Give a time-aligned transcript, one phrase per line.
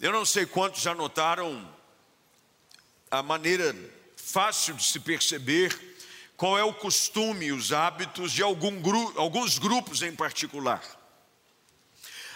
[0.00, 1.70] Eu não sei quantos já notaram
[3.10, 3.76] a maneira
[4.16, 5.78] fácil de se perceber
[6.38, 10.82] qual é o costume e os hábitos de algum gru alguns grupos em particular.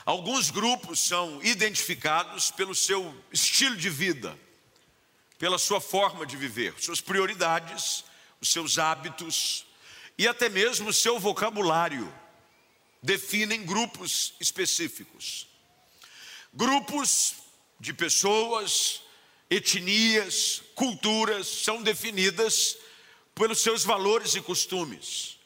[0.05, 4.39] Alguns grupos são identificados pelo seu estilo de vida,
[5.39, 8.05] pela sua forma de viver, suas prioridades,
[8.43, 9.65] os seus hábitos
[10.19, 12.13] e até mesmo o seu vocabulário
[13.03, 15.49] definem grupos específicos.
[16.53, 17.43] Grupos
[17.79, 19.03] de pessoas,
[19.51, 22.77] etnias, culturas são definidas
[23.35, 25.39] pelos seus valores e costumes,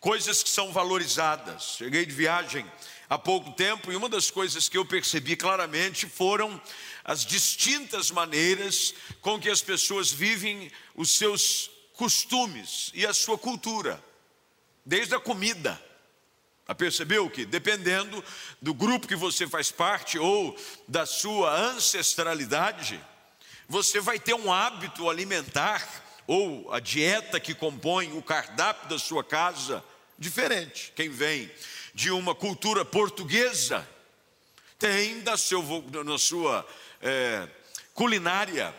[0.00, 1.76] coisas que são valorizadas.
[1.76, 2.64] Cheguei de viagem
[3.08, 6.60] há pouco tempo e uma das coisas que eu percebi claramente foram
[7.04, 14.02] as distintas maneiras com que as pessoas vivem os seus costumes e a sua cultura,
[14.84, 15.80] desde a comida.
[16.72, 18.24] A percebeu que dependendo
[18.58, 20.58] do grupo que você faz parte ou
[20.88, 22.98] da sua ancestralidade,
[23.68, 25.86] você vai ter um hábito alimentar
[26.26, 29.84] ou a dieta que compõe o cardápio da sua casa
[30.18, 30.94] diferente.
[30.96, 31.50] Quem vem
[31.92, 33.86] de uma cultura portuguesa
[34.78, 35.62] tem da seu,
[36.02, 36.66] na sua
[37.02, 37.46] é,
[37.92, 38.74] culinária,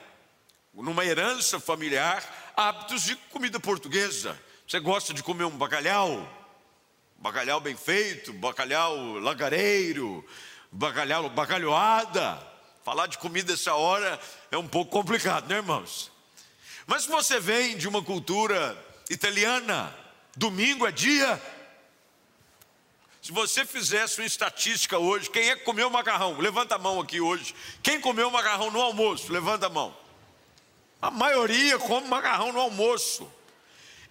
[0.73, 4.35] numa herança familiar, hábitos de comida portuguesa.
[4.67, 6.42] Você gosta de comer um bacalhau?
[7.23, 10.27] Bacalhau bem feito, bacalhau lagareiro,
[10.69, 12.37] bacalhau bacalhoada.
[12.83, 14.19] Falar de comida essa hora
[14.51, 16.11] é um pouco complicado, né, irmãos?
[16.85, 18.77] Mas se você vem de uma cultura
[19.09, 19.97] italiana,
[20.35, 21.41] domingo é dia.
[23.21, 26.37] Se você fizesse uma estatística hoje, quem é que comeu macarrão?
[26.37, 27.55] Levanta a mão aqui hoje.
[27.81, 29.31] Quem comeu macarrão no almoço?
[29.31, 29.95] Levanta a mão.
[31.01, 33.31] A maioria come macarrão no almoço.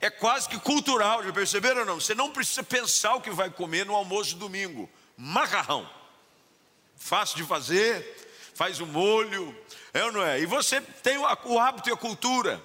[0.03, 2.01] É quase que cultural, já perceberam ou não?
[2.01, 4.91] Você não precisa pensar o que vai comer no almoço de domingo.
[5.17, 5.89] Macarrão.
[6.97, 9.57] Fácil de fazer, faz o molho,
[9.95, 10.41] é ou não é?
[10.41, 12.61] E você tem o hábito e a cultura.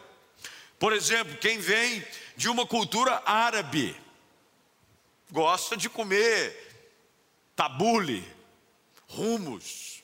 [0.80, 2.04] Por exemplo, quem vem
[2.36, 3.96] de uma cultura árabe,
[5.30, 6.66] gosta de comer
[7.56, 8.28] tabule,
[9.08, 10.02] rumos,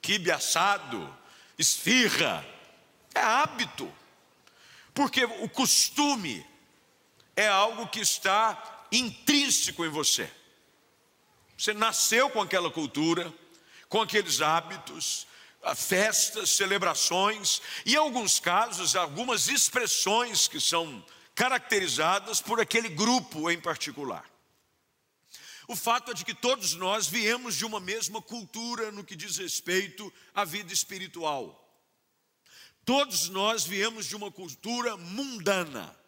[0.00, 1.12] quibe assado,
[1.58, 2.46] esfirra.
[3.12, 3.92] É hábito.
[4.94, 6.48] Porque o costume
[7.40, 10.30] é algo que está intrínseco em você.
[11.56, 13.32] Você nasceu com aquela cultura,
[13.88, 15.26] com aqueles hábitos,
[15.74, 23.58] festas, celebrações e, em alguns casos, algumas expressões que são caracterizadas por aquele grupo em
[23.58, 24.24] particular.
[25.66, 29.38] O fato é de que todos nós viemos de uma mesma cultura no que diz
[29.38, 31.56] respeito à vida espiritual.
[32.84, 35.99] Todos nós viemos de uma cultura mundana.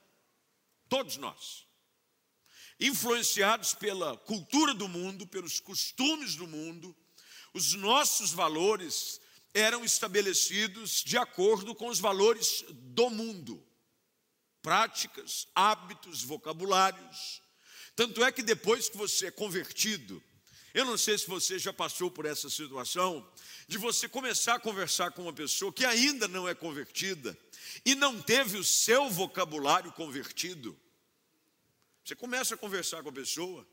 [0.93, 1.67] Todos nós.
[2.79, 6.95] Influenciados pela cultura do mundo, pelos costumes do mundo,
[7.55, 9.19] os nossos valores
[9.55, 13.67] eram estabelecidos de acordo com os valores do mundo.
[14.61, 17.41] Práticas, hábitos, vocabulários.
[17.97, 20.23] Tanto é que depois que você é convertido,
[20.75, 23.27] eu não sei se você já passou por essa situação,
[23.67, 27.35] de você começar a conversar com uma pessoa que ainda não é convertida
[27.83, 30.79] e não teve o seu vocabulário convertido.
[32.05, 33.67] Você começa a conversar com a pessoa,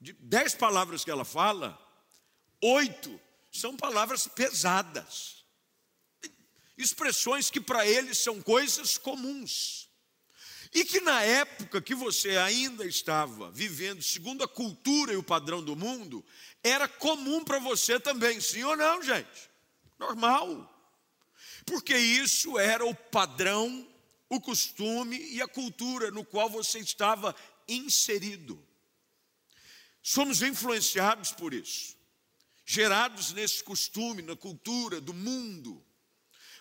[0.00, 1.78] de dez palavras que ela fala,
[2.62, 3.20] oito
[3.52, 5.44] são palavras pesadas,
[6.78, 9.88] expressões que para eles são coisas comuns.
[10.72, 15.62] E que na época que você ainda estava vivendo segundo a cultura e o padrão
[15.62, 16.24] do mundo,
[16.62, 19.50] era comum para você também, sim ou não, gente?
[19.98, 20.72] Normal.
[21.66, 23.86] Porque isso era o padrão
[24.30, 27.34] o costume e a cultura no qual você estava
[27.68, 28.64] inserido.
[30.00, 31.96] Somos influenciados por isso,
[32.64, 35.84] gerados nesse costume, na cultura do mundo,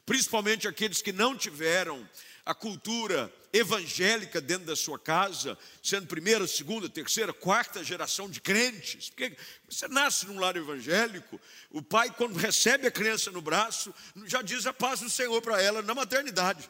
[0.06, 2.10] principalmente aqueles que não tiveram
[2.44, 9.10] a cultura evangélica dentro da sua casa, sendo primeira, segunda, terceira, quarta geração de crentes.
[9.10, 9.38] Porque
[9.70, 13.94] você nasce num lar evangélico, o pai, quando recebe a criança no braço,
[14.26, 16.68] já diz a paz do Senhor para ela na maternidade.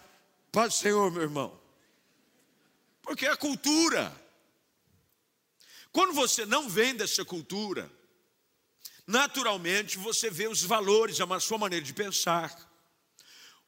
[0.52, 1.60] Paz do Senhor, meu irmão.
[3.04, 4.16] Porque é a cultura.
[5.92, 7.92] Quando você não vem dessa cultura,
[9.06, 12.68] naturalmente você vê os valores, a sua maneira de pensar,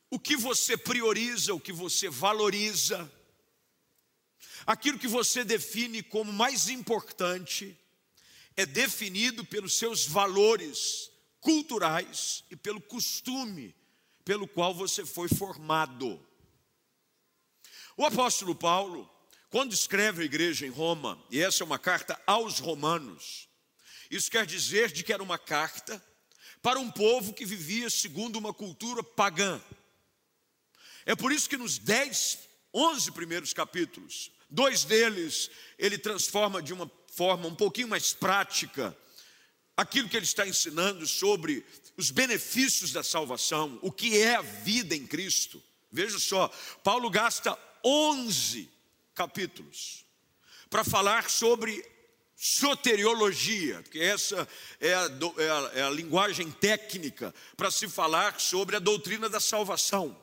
[0.10, 3.12] o que você prioriza, o que você valoriza,
[4.66, 7.77] aquilo que você define como mais importante,
[8.57, 13.75] é definido pelos seus valores culturais e pelo costume
[14.24, 16.19] pelo qual você foi formado.
[18.01, 19.07] O apóstolo Paulo,
[19.51, 23.48] quando escreve a igreja em Roma, e essa é uma carta aos romanos,
[24.09, 26.03] isso quer dizer de que era uma carta
[26.63, 29.62] para um povo que vivia segundo uma cultura pagã.
[31.06, 32.39] É por isso que nos dez,
[32.74, 38.98] onze primeiros capítulos, dois deles ele transforma de uma forma um pouquinho mais prática
[39.77, 41.63] aquilo que ele está ensinando sobre
[41.95, 45.62] os benefícios da salvação, o que é a vida em Cristo.
[45.92, 46.48] Veja só,
[46.83, 48.69] Paulo gasta 11
[49.13, 50.06] capítulos
[50.69, 51.83] para falar sobre
[52.36, 54.48] soteriologia, que essa
[54.80, 59.39] é a, é a, é a linguagem técnica para se falar sobre a doutrina da
[59.39, 60.19] salvação.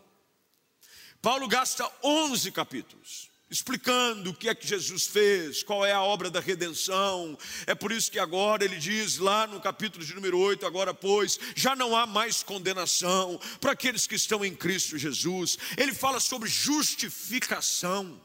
[1.23, 6.31] Paulo gasta 11 capítulos explicando o que é que Jesus fez, qual é a obra
[6.31, 7.37] da redenção.
[7.67, 11.39] É por isso que agora ele diz lá no capítulo de número 8, agora pois,
[11.55, 15.59] já não há mais condenação para aqueles que estão em Cristo Jesus.
[15.77, 18.21] Ele fala sobre justificação.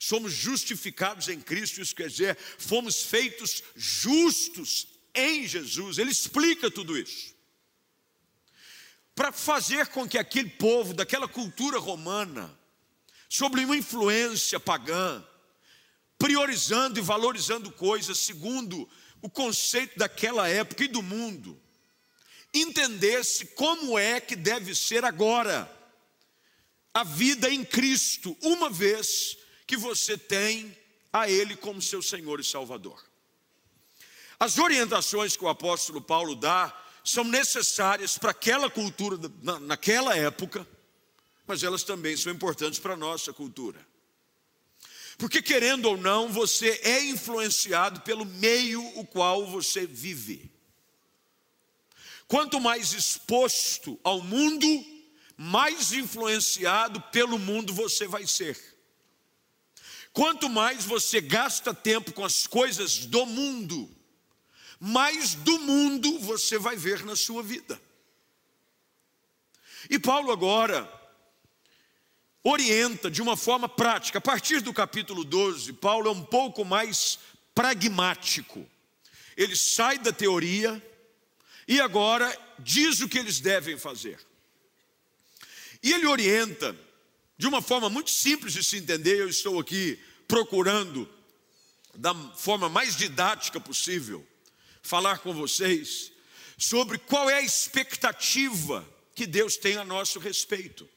[0.00, 5.98] Somos justificados em Cristo, isso quer dizer, fomos feitos justos em Jesus.
[5.98, 7.36] Ele explica tudo isso.
[9.14, 12.57] Para fazer com que aquele povo, daquela cultura romana,
[13.28, 15.24] sobre uma influência pagã,
[16.18, 18.88] priorizando e valorizando coisas segundo
[19.20, 21.60] o conceito daquela época e do mundo,
[22.54, 25.70] entendesse como é que deve ser agora
[26.94, 29.36] a vida em Cristo, uma vez
[29.66, 30.76] que você tem
[31.12, 33.04] a Ele como seu Senhor e Salvador.
[34.40, 36.74] As orientações que o apóstolo Paulo dá
[37.04, 39.18] são necessárias para aquela cultura,
[39.60, 40.66] naquela época,
[41.48, 43.84] mas elas também são importantes para a nossa cultura.
[45.16, 50.52] Porque, querendo ou não, você é influenciado pelo meio o qual você vive.
[52.28, 54.66] Quanto mais exposto ao mundo,
[55.36, 58.76] mais influenciado pelo mundo você vai ser.
[60.12, 63.90] Quanto mais você gasta tempo com as coisas do mundo,
[64.78, 67.80] mais do mundo você vai ver na sua vida.
[69.88, 70.97] E Paulo agora
[72.48, 74.18] orienta de uma forma prática.
[74.18, 77.18] A partir do capítulo 12, Paulo é um pouco mais
[77.54, 78.66] pragmático.
[79.36, 80.82] Ele sai da teoria
[81.66, 84.18] e agora diz o que eles devem fazer.
[85.82, 86.74] E ele orienta
[87.36, 91.08] de uma forma muito simples de se entender, eu estou aqui procurando,
[91.94, 94.26] da forma mais didática possível,
[94.82, 96.10] falar com vocês
[96.56, 100.88] sobre qual é a expectativa que Deus tem a nosso respeito.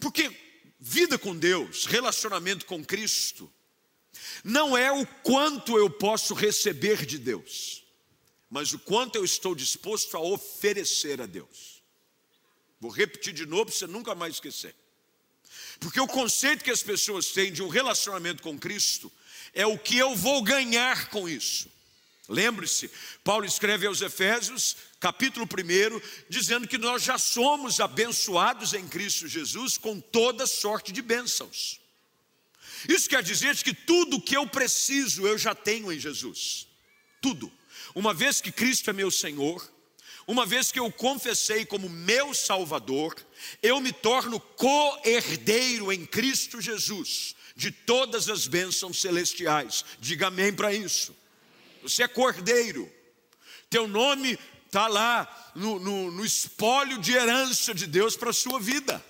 [0.00, 0.30] Porque
[0.78, 3.52] vida com Deus, relacionamento com Cristo,
[4.44, 7.84] não é o quanto eu posso receber de Deus,
[8.48, 11.82] mas o quanto eu estou disposto a oferecer a Deus.
[12.80, 14.74] Vou repetir de novo para você nunca mais esquecer.
[15.80, 19.12] Porque o conceito que as pessoas têm de um relacionamento com Cristo
[19.52, 21.70] é o que eu vou ganhar com isso.
[22.28, 22.90] Lembre-se,
[23.22, 29.76] Paulo escreve aos Efésios, capítulo 1, dizendo que nós já somos abençoados em Cristo Jesus
[29.78, 31.80] com toda sorte de bênçãos.
[32.88, 36.66] Isso quer dizer que tudo que eu preciso eu já tenho em Jesus.
[37.20, 37.52] Tudo.
[37.94, 39.66] Uma vez que Cristo é meu Senhor,
[40.26, 43.14] uma vez que eu confessei como meu Salvador,
[43.62, 49.84] eu me torno co-herdeiro em Cristo Jesus de todas as bênçãos celestiais.
[49.98, 51.16] Diga amém para isso.
[51.82, 52.92] Você é cordeiro,
[53.70, 58.60] teu nome está lá no, no, no espólio de herança de Deus para a sua
[58.60, 59.02] vida.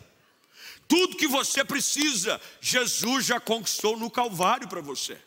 [0.87, 5.21] Tudo que você precisa, Jesus já conquistou no Calvário para você.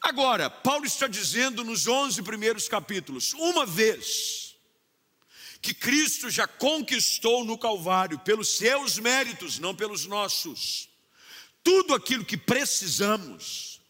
[0.00, 4.54] Agora, Paulo está dizendo nos 11 primeiros capítulos: uma vez
[5.60, 10.90] que Cristo já conquistou no Calvário, pelos seus méritos, não pelos nossos.
[11.62, 13.80] Tudo aquilo que precisamos,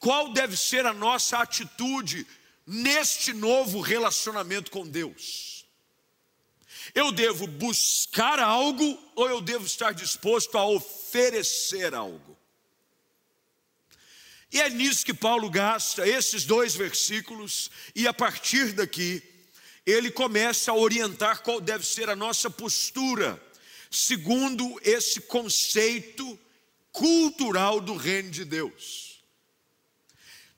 [0.00, 2.26] qual deve ser a nossa atitude
[2.72, 5.66] neste novo relacionamento com Deus?
[6.94, 12.36] Eu devo buscar algo ou eu devo estar disposto a oferecer algo?
[14.50, 19.22] E é nisso que Paulo gasta esses dois versículos, e a partir daqui,
[19.86, 23.42] ele começa a orientar qual deve ser a nossa postura,
[23.90, 26.38] segundo esse conceito
[26.90, 29.22] cultural do reino de Deus.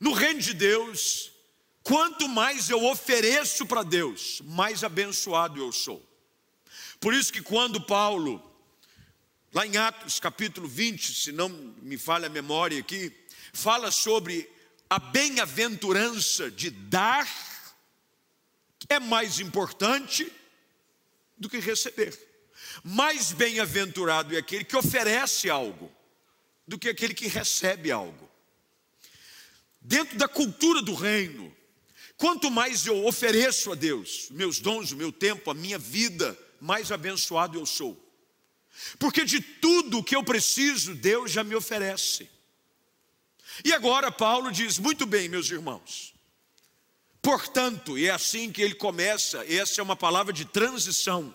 [0.00, 1.33] No reino de Deus,
[1.84, 6.02] quanto mais eu ofereço para Deus, mais abençoado eu sou.
[6.98, 8.42] Por isso que quando Paulo,
[9.52, 13.12] lá em Atos capítulo 20, se não me falha a memória aqui,
[13.52, 14.50] fala sobre
[14.88, 17.28] a bem-aventurança de dar
[18.88, 20.30] é mais importante
[21.36, 22.18] do que receber.
[22.82, 25.90] Mais bem-aventurado é aquele que oferece algo
[26.66, 28.30] do que aquele que recebe algo.
[29.80, 31.54] Dentro da cultura do reino,
[32.16, 36.92] Quanto mais eu ofereço a Deus meus dons, o meu tempo, a minha vida, mais
[36.92, 38.00] abençoado eu sou.
[38.98, 42.28] Porque de tudo que eu preciso, Deus já me oferece.
[43.64, 46.14] E agora Paulo diz: muito bem, meus irmãos.
[47.20, 51.34] Portanto, e é assim que ele começa, essa é uma palavra de transição.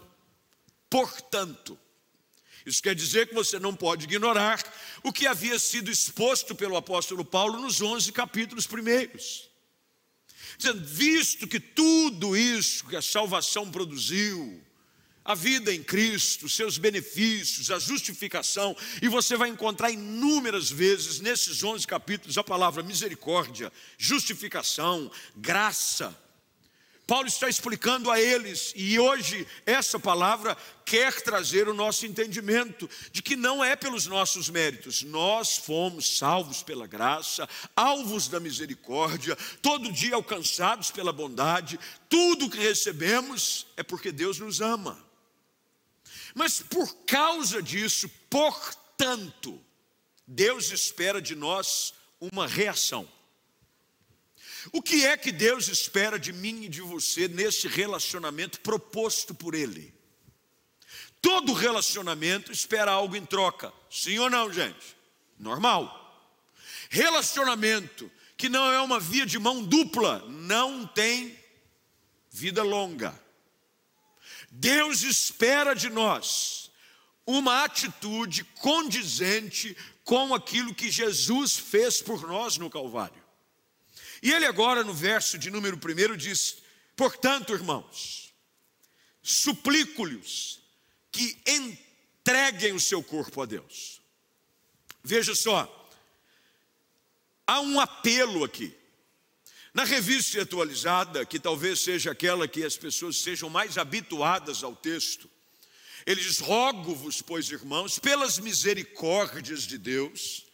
[0.90, 1.80] Portanto,
[2.66, 4.64] isso quer dizer que você não pode ignorar
[5.04, 9.49] o que havia sido exposto pelo apóstolo Paulo nos 11 capítulos primeiros.
[10.58, 14.62] Dizendo, visto que tudo isso que a salvação produziu,
[15.24, 21.63] a vida em Cristo, seus benefícios, a justificação, e você vai encontrar inúmeras vezes nesses
[21.63, 26.17] 11 capítulos a palavra misericórdia, justificação, graça.
[27.10, 33.24] Paulo está explicando a eles, e hoje essa palavra quer trazer o nosso entendimento de
[33.24, 39.92] que não é pelos nossos méritos, nós fomos salvos pela graça, alvos da misericórdia, todo
[39.92, 45.04] dia alcançados pela bondade, tudo que recebemos é porque Deus nos ama.
[46.36, 49.60] Mas por causa disso, portanto,
[50.28, 53.10] Deus espera de nós uma reação.
[54.72, 59.56] O que é que Deus espera de mim e de você nesse relacionamento proposto por
[59.56, 59.94] Ele?
[61.22, 64.96] Todo relacionamento espera algo em troca, sim ou não, gente?
[65.38, 65.96] Normal.
[66.89, 71.38] Relacionamento que não é uma via de mão dupla, não tem
[72.30, 73.20] vida longa.
[74.50, 76.72] Deus espera de nós
[77.25, 83.19] uma atitude condizente com aquilo que Jesus fez por nós no Calvário.
[84.22, 86.58] E ele agora, no verso de número 1, diz:
[86.96, 88.34] Portanto, irmãos,
[89.22, 90.60] suplico-lhes
[91.12, 94.02] que entreguem o seu corpo a Deus.
[95.04, 95.90] Veja só,
[97.48, 98.76] há um apelo aqui.
[99.74, 105.30] Na revista atualizada, que talvez seja aquela que as pessoas sejam mais habituadas ao texto,
[106.06, 110.49] ele diz: Rogo-vos, pois, irmãos, pelas misericórdias de Deus,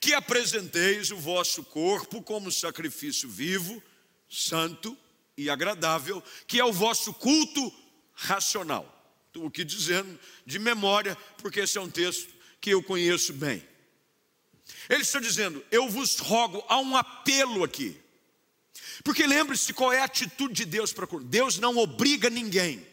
[0.00, 3.82] que apresenteis o vosso corpo como sacrifício vivo,
[4.28, 4.96] santo
[5.36, 7.72] e agradável, que é o vosso culto
[8.14, 8.96] racional.
[9.36, 13.62] O que dizendo de memória, porque esse é um texto que eu conheço bem.
[14.88, 17.96] Ele está dizendo: Eu vos rogo, há um apelo aqui.
[19.02, 22.86] Porque lembre-se qual é a atitude de Deus para com Deus não obriga ninguém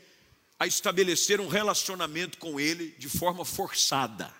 [0.59, 4.33] a estabelecer um relacionamento com Ele de forma forçada.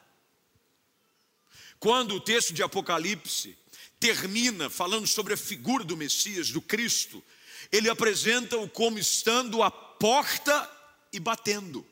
[1.80, 3.58] Quando o texto de Apocalipse
[4.00, 7.24] termina falando sobre a figura do Messias, do Cristo,
[7.72, 10.70] ele apresenta-o como estando à porta
[11.12, 11.86] e batendo.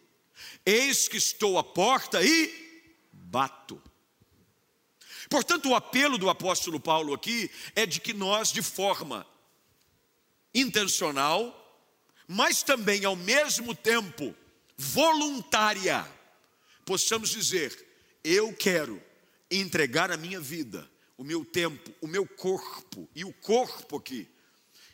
[0.65, 3.82] Eis que estou à porta e bato.
[5.30, 9.25] Portanto, o apelo do apóstolo Paulo aqui é de que nós, de forma
[10.54, 11.62] intencional,
[12.27, 14.36] mas também ao mesmo tempo
[14.77, 16.08] voluntária,
[16.86, 17.86] possamos dizer:
[18.24, 19.01] eu quero
[19.50, 24.28] entregar a minha vida, o meu tempo, o meu corpo, e o corpo aqui.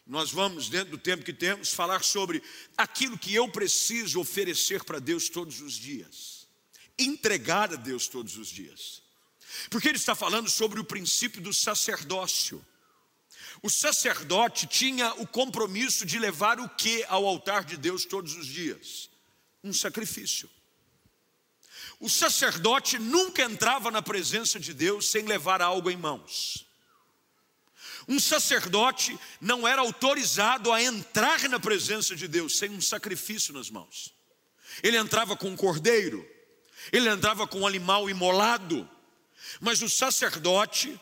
[0.05, 2.41] Nós vamos, dentro do tempo que temos, falar sobre
[2.75, 6.47] aquilo que eu preciso oferecer para Deus todos os dias,
[6.97, 9.01] entregar a Deus todos os dias,
[9.69, 12.65] porque ele está falando sobre o princípio do sacerdócio.
[13.61, 18.47] O sacerdote tinha o compromisso de levar o que ao altar de Deus todos os
[18.47, 19.09] dias?
[19.63, 20.49] Um sacrifício.
[22.01, 26.65] O sacerdote nunca entrava na presença de Deus sem levar algo em mãos.
[28.07, 33.69] Um sacerdote não era autorizado a entrar na presença de Deus sem um sacrifício nas
[33.69, 34.15] mãos.
[34.81, 36.27] Ele entrava com um cordeiro,
[36.91, 38.89] ele entrava com um animal imolado,
[39.59, 40.99] mas o sacerdote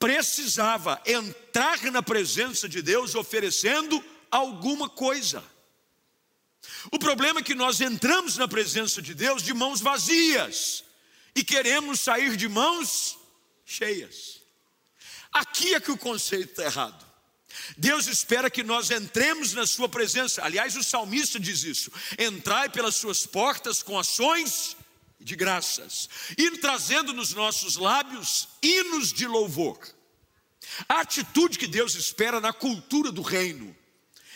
[0.00, 5.44] precisava entrar na presença de Deus oferecendo alguma coisa.
[6.90, 10.84] O problema é que nós entramos na presença de Deus de mãos vazias
[11.34, 13.18] e queremos sair de mãos
[13.64, 14.40] cheias.
[15.32, 17.10] Aqui é que o conceito está errado.
[17.76, 20.44] Deus espera que nós entremos na Sua presença.
[20.44, 24.76] Aliás, o salmista diz isso: entrai pelas Suas portas com ações
[25.18, 29.78] de graças, e trazendo nos nossos lábios hinos de louvor.
[30.88, 33.76] A atitude que Deus espera na cultura do reino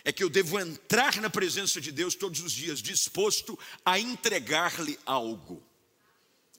[0.04, 4.98] é que eu devo entrar na presença de Deus todos os dias, disposto a entregar-lhe
[5.06, 5.62] algo.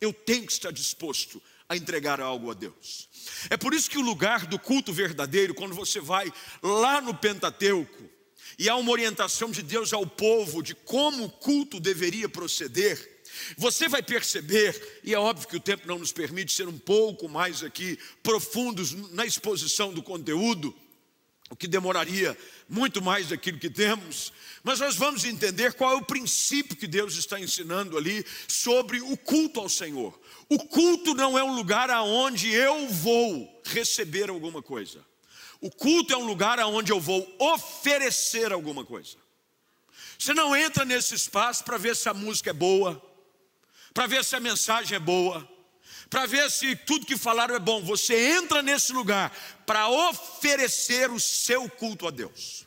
[0.01, 3.07] Eu tenho que estar disposto a entregar algo a Deus.
[3.49, 8.09] É por isso que o lugar do culto verdadeiro, quando você vai lá no Pentateuco,
[8.57, 13.23] e há uma orientação de Deus ao povo de como o culto deveria proceder,
[13.57, 17.27] você vai perceber, e é óbvio que o tempo não nos permite ser um pouco
[17.27, 20.73] mais aqui profundos na exposição do conteúdo,
[21.49, 22.37] o que demoraria
[22.67, 24.33] muito mais daquilo que temos,
[24.63, 29.15] mas nós vamos entender qual é o princípio que Deus está ensinando ali sobre o
[29.15, 30.19] culto ao Senhor.
[30.49, 35.05] O culto não é um lugar aonde eu vou receber alguma coisa.
[35.61, 39.17] O culto é um lugar aonde eu vou oferecer alguma coisa.
[40.17, 43.01] Você não entra nesse espaço para ver se a música é boa,
[43.93, 45.47] para ver se a mensagem é boa,
[46.15, 47.83] para ver se tudo que falaram é bom.
[47.83, 52.65] Você entra nesse lugar para oferecer o seu culto a Deus.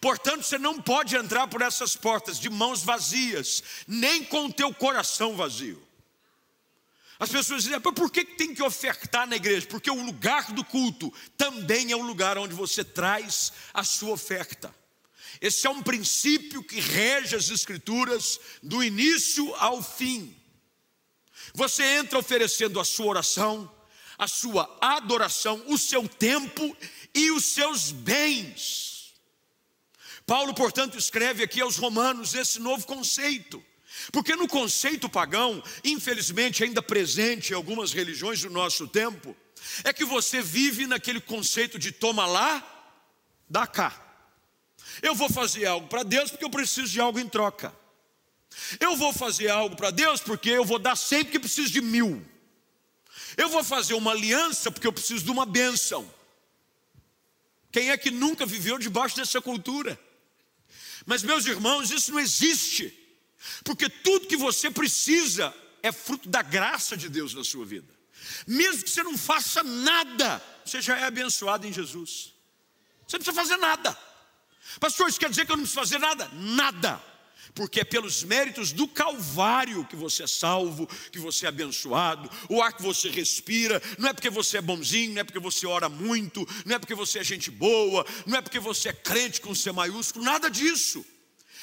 [0.00, 4.74] Portanto, você não pode entrar por essas portas de mãos vazias, nem com o teu
[4.74, 5.80] coração vazio.
[7.20, 9.68] As pessoas dizem, por que tem que ofertar na igreja?
[9.68, 14.74] Porque o lugar do culto também é o lugar onde você traz a sua oferta.
[15.40, 20.39] Esse é um princípio que rege as escrituras do início ao fim.
[21.54, 23.70] Você entra oferecendo a sua oração,
[24.18, 26.76] a sua adoração, o seu tempo
[27.14, 29.14] e os seus bens.
[30.26, 33.64] Paulo, portanto, escreve aqui aos Romanos esse novo conceito.
[34.12, 39.36] Porque no conceito pagão, infelizmente ainda presente em algumas religiões do nosso tempo,
[39.84, 42.64] é que você vive naquele conceito de toma lá,
[43.48, 44.06] dá cá.
[45.02, 47.74] Eu vou fazer algo para Deus porque eu preciso de algo em troca.
[48.78, 52.24] Eu vou fazer algo para Deus porque eu vou dar sempre que preciso de mil.
[53.36, 56.08] Eu vou fazer uma aliança porque eu preciso de uma bênção.
[57.72, 59.98] Quem é que nunca viveu debaixo dessa cultura?
[61.06, 62.92] Mas, meus irmãos, isso não existe,
[63.64, 67.94] porque tudo que você precisa é fruto da graça de Deus na sua vida.
[68.46, 72.34] Mesmo que você não faça nada, você já é abençoado em Jesus.
[73.06, 73.96] Você não precisa fazer nada.
[74.78, 76.28] Pastor, isso quer dizer que eu não preciso fazer nada?
[76.34, 77.09] Nada
[77.54, 82.62] porque é pelos méritos do Calvário que você é salvo, que você é abençoado, o
[82.62, 85.88] ar que você respira, não é porque você é bonzinho, não é porque você ora
[85.88, 89.54] muito, não é porque você é gente boa, não é porque você é crente com
[89.54, 91.04] C maiúsculo, nada disso.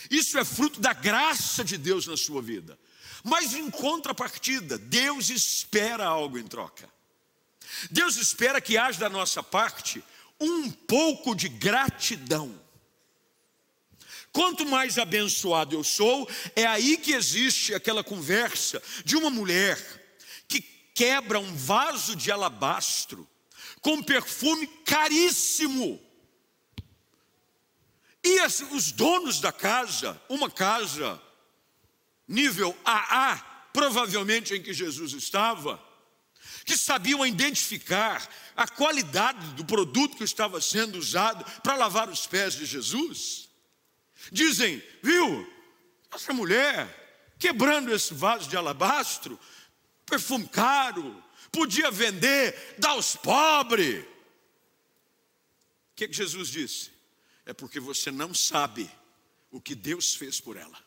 [0.09, 2.77] Isso é fruto da graça de Deus na sua vida.
[3.23, 6.89] Mas em contrapartida, Deus espera algo em troca.
[7.91, 10.03] Deus espera que haja da nossa parte
[10.39, 12.66] um pouco de gratidão.
[14.37, 19.79] Quanto mais abençoado eu sou, é aí que existe aquela conversa de uma mulher
[20.47, 20.61] que
[20.93, 23.27] quebra um vaso de alabastro
[23.81, 25.99] com perfume caríssimo.
[28.23, 28.39] E
[28.75, 31.19] os donos da casa, uma casa
[32.27, 33.37] nível AA,
[33.73, 35.83] provavelmente em que Jesus estava,
[36.63, 42.53] que sabiam identificar a qualidade do produto que estava sendo usado para lavar os pés
[42.53, 43.46] de Jesus,
[44.31, 45.47] Dizem, viu,
[46.11, 47.05] essa mulher
[47.37, 49.39] quebrando esse vaso de alabastro,
[50.05, 54.03] perfume caro, podia vender, dar aos pobres.
[54.03, 56.91] O que, que Jesus disse?
[57.45, 58.89] É porque você não sabe
[59.51, 60.77] o que Deus fez por ela.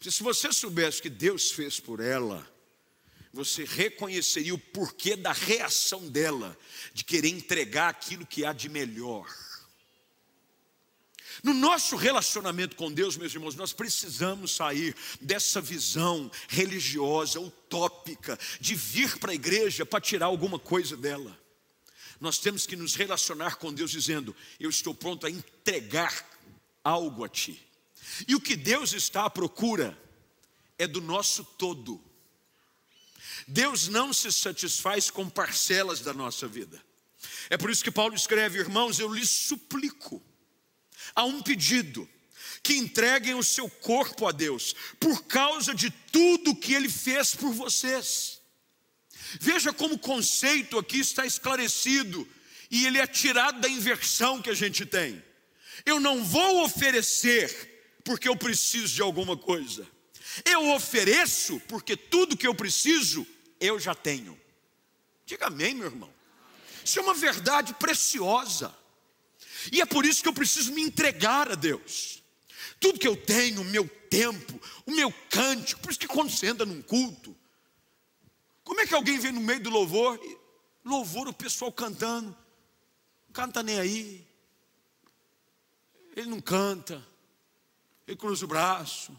[0.00, 2.48] Se você soubesse o que Deus fez por ela,
[3.32, 6.56] você reconheceria o porquê da reação dela
[6.92, 9.28] de querer entregar aquilo que há de melhor.
[11.42, 18.76] No nosso relacionamento com Deus, meus irmãos, nós precisamos sair dessa visão religiosa, utópica, de
[18.76, 21.36] vir para a igreja para tirar alguma coisa dela.
[22.20, 26.24] Nós temos que nos relacionar com Deus dizendo: Eu estou pronto a entregar
[26.84, 27.60] algo a Ti.
[28.28, 29.98] E o que Deus está à procura
[30.78, 32.00] é do nosso todo.
[33.48, 36.80] Deus não se satisfaz com parcelas da nossa vida.
[37.50, 40.22] É por isso que Paulo escreve: Irmãos, eu lhes suplico
[41.14, 42.08] a um pedido
[42.62, 47.52] que entreguem o seu corpo a Deus, por causa de tudo que Ele fez por
[47.52, 48.40] vocês.
[49.40, 52.28] Veja como o conceito aqui está esclarecido
[52.70, 55.22] e ele é tirado da inversão que a gente tem.
[55.84, 59.86] Eu não vou oferecer porque eu preciso de alguma coisa.
[60.44, 63.26] Eu ofereço porque tudo que eu preciso
[63.60, 64.38] eu já tenho.
[65.24, 66.12] Diga amém, meu irmão.
[66.84, 68.74] Isso é uma verdade preciosa.
[69.70, 72.22] E é por isso que eu preciso me entregar a Deus.
[72.80, 76.48] Tudo que eu tenho, o meu tempo, o meu cântico, por isso que quando você
[76.48, 77.36] anda num culto,
[78.64, 80.18] como é que alguém vem no meio do louvor,
[80.84, 82.36] louvor o pessoal cantando,
[83.28, 84.26] o cara não está nem aí,
[86.16, 87.02] ele não canta,
[88.06, 89.18] ele cruza o braço.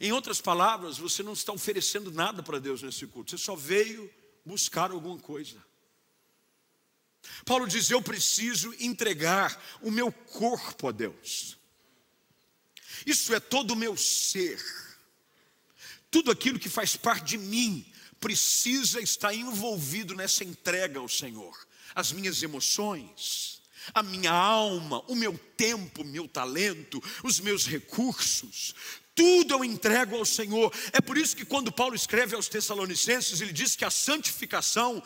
[0.00, 4.10] Em outras palavras, você não está oferecendo nada para Deus nesse culto, você só veio
[4.44, 5.62] buscar alguma coisa.
[7.44, 11.56] Paulo diz: Eu preciso entregar o meu corpo a Deus.
[13.06, 14.62] Isso é todo o meu ser.
[16.10, 21.56] Tudo aquilo que faz parte de mim precisa estar envolvido nessa entrega ao Senhor.
[21.94, 23.62] As minhas emoções,
[23.94, 28.74] a minha alma, o meu tempo, o meu talento, os meus recursos,
[29.18, 30.72] tudo eu entrego ao Senhor.
[30.92, 35.02] É por isso que quando Paulo escreve aos Tessalonicenses, ele diz que a santificação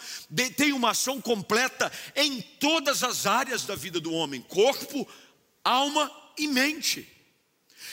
[0.54, 5.08] tem uma ação completa em todas as áreas da vida do homem: corpo,
[5.64, 7.08] alma e mente.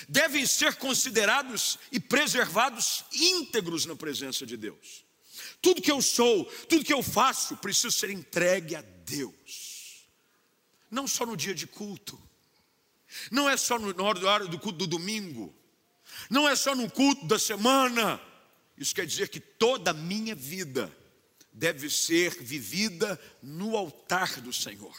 [0.09, 5.05] Devem ser considerados e preservados íntegros na presença de Deus.
[5.61, 10.05] Tudo que eu sou, tudo que eu faço, precisa ser entregue a Deus.
[10.91, 12.21] Não só no dia de culto,
[13.31, 15.55] não é só na hora do culto do domingo,
[16.29, 18.19] não é só no culto da semana.
[18.77, 20.91] Isso quer dizer que toda a minha vida
[21.51, 24.95] deve ser vivida no altar do Senhor.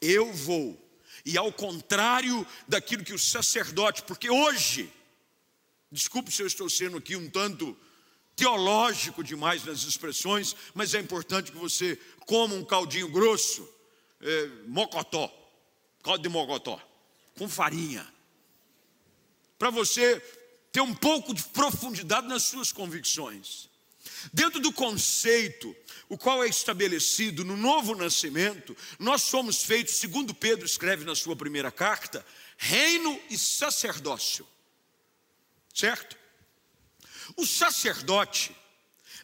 [0.00, 0.78] Eu vou,
[1.24, 4.92] e ao contrário daquilo que o sacerdote, porque hoje,
[5.90, 7.76] desculpe se eu estou sendo aqui um tanto
[8.36, 13.66] teológico demais nas expressões, mas é importante que você coma um caldinho grosso,
[14.20, 15.32] é, mocotó,
[16.02, 16.80] caldo de mocotó,
[17.38, 18.11] com farinha,
[19.62, 20.20] para você
[20.72, 23.68] ter um pouco de profundidade nas suas convicções.
[24.32, 25.72] Dentro do conceito,
[26.08, 31.36] o qual é estabelecido no novo nascimento, nós somos feitos, segundo Pedro escreve na sua
[31.36, 34.44] primeira carta, reino e sacerdócio.
[35.72, 36.18] Certo?
[37.36, 38.50] O sacerdote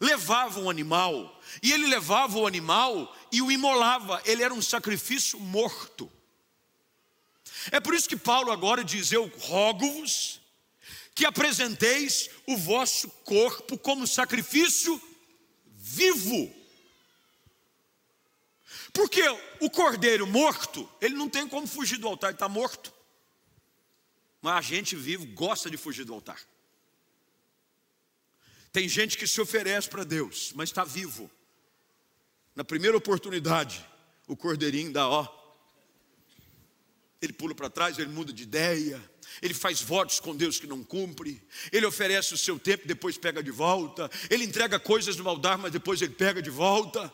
[0.01, 5.41] levava um animal, e ele levava o animal e o imolava, ele era um sacrifício
[5.41, 6.09] morto.
[7.71, 10.41] É por isso que Paulo agora diz: Eu rogo-vos
[11.15, 15.01] que apresenteis o vosso corpo como sacrifício
[15.67, 16.55] vivo.
[18.93, 19.23] Porque
[19.61, 22.93] o cordeiro morto, ele não tem como fugir do altar, ele está morto.
[24.41, 26.41] Mas a gente vivo gosta de fugir do altar.
[28.73, 31.31] Tem gente que se oferece para Deus, mas está vivo.
[32.55, 33.85] Na primeira oportunidade,
[34.27, 35.38] o cordeirinho dá ó.
[37.21, 39.03] Ele pula para trás, ele muda de ideia,
[39.43, 43.43] ele faz votos com Deus que não cumpre, ele oferece o seu tempo, depois pega
[43.43, 47.13] de volta, ele entrega coisas no altar, mas depois ele pega de volta.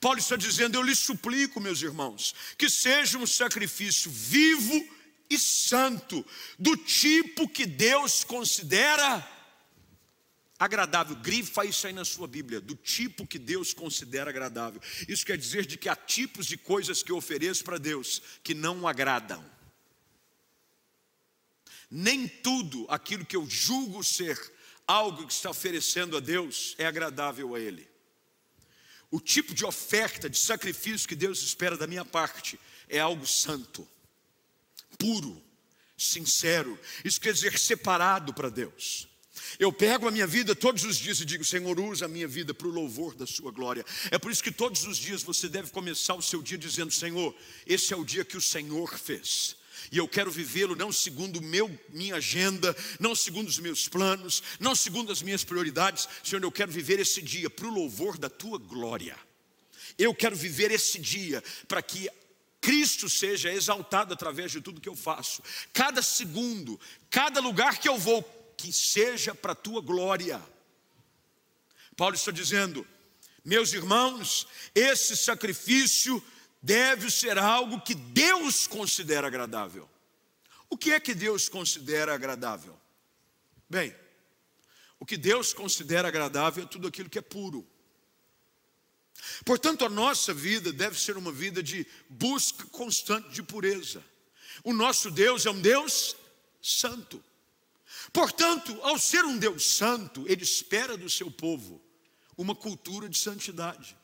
[0.00, 4.88] Paulo está dizendo: Eu lhe suplico, meus irmãos, que seja um sacrifício vivo
[5.28, 6.24] e santo,
[6.58, 9.35] do tipo que Deus considera
[10.58, 11.16] agradável.
[11.16, 14.80] Grifa isso aí na sua Bíblia, do tipo que Deus considera agradável.
[15.08, 18.54] Isso quer dizer de que há tipos de coisas que eu ofereço para Deus que
[18.54, 19.44] não agradam.
[21.90, 24.38] Nem tudo aquilo que eu julgo ser
[24.86, 27.88] algo que está oferecendo a Deus é agradável a Ele.
[29.10, 33.86] O tipo de oferta, de sacrifício que Deus espera da minha parte é algo santo,
[34.98, 35.42] puro,
[35.96, 36.78] sincero.
[37.04, 39.08] Isso quer dizer separado para Deus.
[39.58, 42.52] Eu pego a minha vida todos os dias e digo: Senhor, usa a minha vida
[42.52, 43.84] para o louvor da Sua glória.
[44.10, 47.34] É por isso que todos os dias você deve começar o seu dia dizendo: Senhor,
[47.66, 49.56] esse é o dia que o Senhor fez.
[49.90, 54.74] E eu quero vivê-lo não segundo meu, minha agenda, não segundo os meus planos, não
[54.74, 56.08] segundo as minhas prioridades.
[56.24, 59.16] Senhor, eu quero viver esse dia para o louvor da tua glória.
[59.98, 62.10] Eu quero viver esse dia para que
[62.60, 65.42] Cristo seja exaltado através de tudo que eu faço.
[65.72, 68.22] Cada segundo, cada lugar que eu vou,
[68.66, 70.42] que seja para a tua glória.
[71.96, 72.84] Paulo está dizendo,
[73.44, 76.20] meus irmãos, esse sacrifício
[76.60, 79.88] deve ser algo que Deus considera agradável.
[80.68, 82.76] O que é que Deus considera agradável?
[83.70, 83.94] Bem,
[84.98, 87.64] o que Deus considera agradável é tudo aquilo que é puro.
[89.44, 94.02] Portanto, a nossa vida deve ser uma vida de busca constante de pureza.
[94.64, 96.16] O nosso Deus é um Deus
[96.60, 97.22] santo.
[98.16, 101.82] Portanto, ao ser um Deus santo, Ele espera do seu povo
[102.34, 103.94] uma cultura de santidade.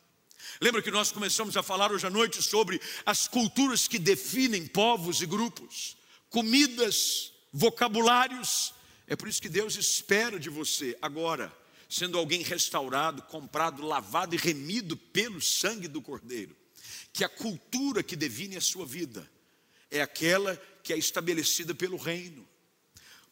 [0.61, 5.19] Lembra que nós começamos a falar hoje à noite sobre as culturas que definem povos
[5.19, 5.97] e grupos,
[6.29, 8.75] comidas, vocabulários.
[9.07, 11.51] É por isso que Deus espera de você agora,
[11.89, 16.55] sendo alguém restaurado, comprado, lavado e remido pelo sangue do Cordeiro,
[17.11, 19.27] que a cultura que define a sua vida
[19.89, 22.52] é aquela que é estabelecida pelo reino.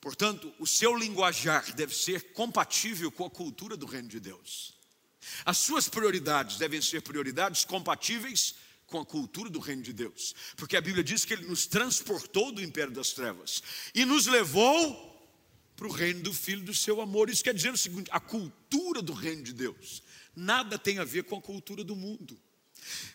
[0.02, 4.74] Portanto, o seu linguajar deve ser compatível com a cultura do reino de Deus.
[5.46, 8.56] As suas prioridades devem ser prioridades compatíveis
[8.88, 12.52] com a cultura do reino de Deus, porque a Bíblia diz que Ele nos transportou
[12.52, 13.62] do império das trevas
[13.94, 15.08] e nos levou
[15.78, 17.30] para o reino do Filho do seu amor.
[17.30, 20.02] Isso quer dizer o seguinte: a cultura do reino de Deus
[20.36, 22.38] nada tem a ver com a cultura do mundo.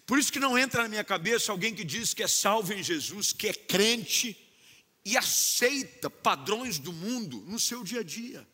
[0.07, 2.83] Por isso que não entra na minha cabeça alguém que diz que é salvo em
[2.83, 4.46] Jesus, que é crente
[5.07, 8.45] e aceita padrões do mundo no seu dia a dia.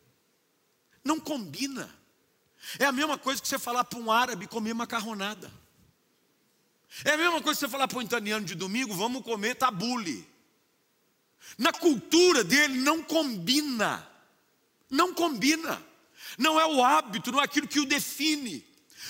[1.03, 1.89] Não combina.
[2.77, 5.51] É a mesma coisa que você falar para um árabe comer macarronada.
[7.03, 10.29] É a mesma coisa que você falar para o italiano de domingo, vamos comer tabule.
[11.57, 14.07] Na cultura dele não combina.
[14.91, 15.83] Não combina.
[16.37, 18.63] Não é o hábito, não é aquilo que o define.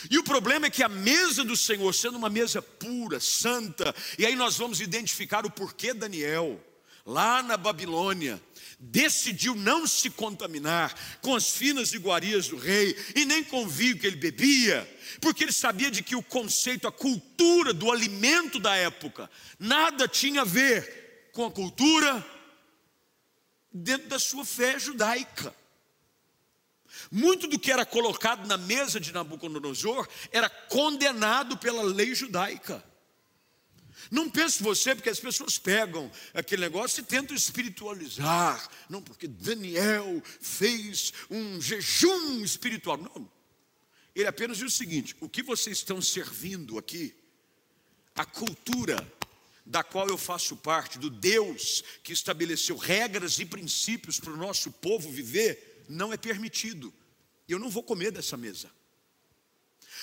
[0.10, 4.26] E o problema é que a mesa do Senhor, sendo uma mesa pura, santa, e
[4.26, 6.58] aí nós vamos identificar o porquê Daniel,
[7.06, 8.42] lá na Babilônia,
[8.80, 13.98] decidiu não se contaminar com as finas iguarias do rei e nem com o vinho
[13.98, 14.90] que ele bebia,
[15.22, 20.42] porque ele sabia de que o conceito, a cultura do alimento da época, nada tinha
[20.42, 22.26] a ver com a cultura
[23.72, 25.56] dentro da sua fé judaica.
[27.12, 32.84] Muito do que era colocado na mesa de Nabucodonosor era condenado pela lei judaica.
[34.10, 38.70] Não pense você, porque as pessoas pegam aquele negócio e tentam espiritualizar.
[38.90, 42.98] Não, porque Daniel fez um jejum espiritual.
[42.98, 43.32] Não.
[44.16, 47.16] Ele apenas diz o seguinte: o que vocês estão servindo aqui,
[48.16, 49.06] a cultura
[49.66, 54.72] da qual eu faço parte, do Deus que estabeleceu regras e princípios para o nosso
[54.72, 56.94] povo viver, não é permitido.
[57.48, 58.70] Eu não vou comer dessa mesa.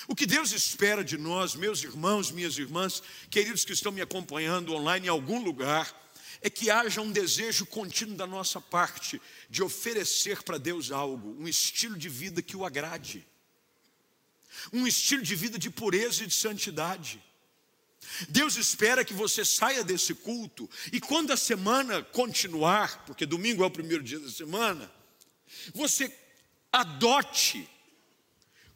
[0.07, 4.73] O que Deus espera de nós, meus irmãos, minhas irmãs, queridos que estão me acompanhando
[4.73, 5.95] online em algum lugar,
[6.41, 11.47] é que haja um desejo contínuo da nossa parte de oferecer para Deus algo, um
[11.47, 13.25] estilo de vida que o agrade,
[14.73, 17.21] um estilo de vida de pureza e de santidade.
[18.27, 23.67] Deus espera que você saia desse culto e quando a semana continuar, porque domingo é
[23.67, 24.91] o primeiro dia da semana,
[25.75, 26.11] você
[26.71, 27.69] adote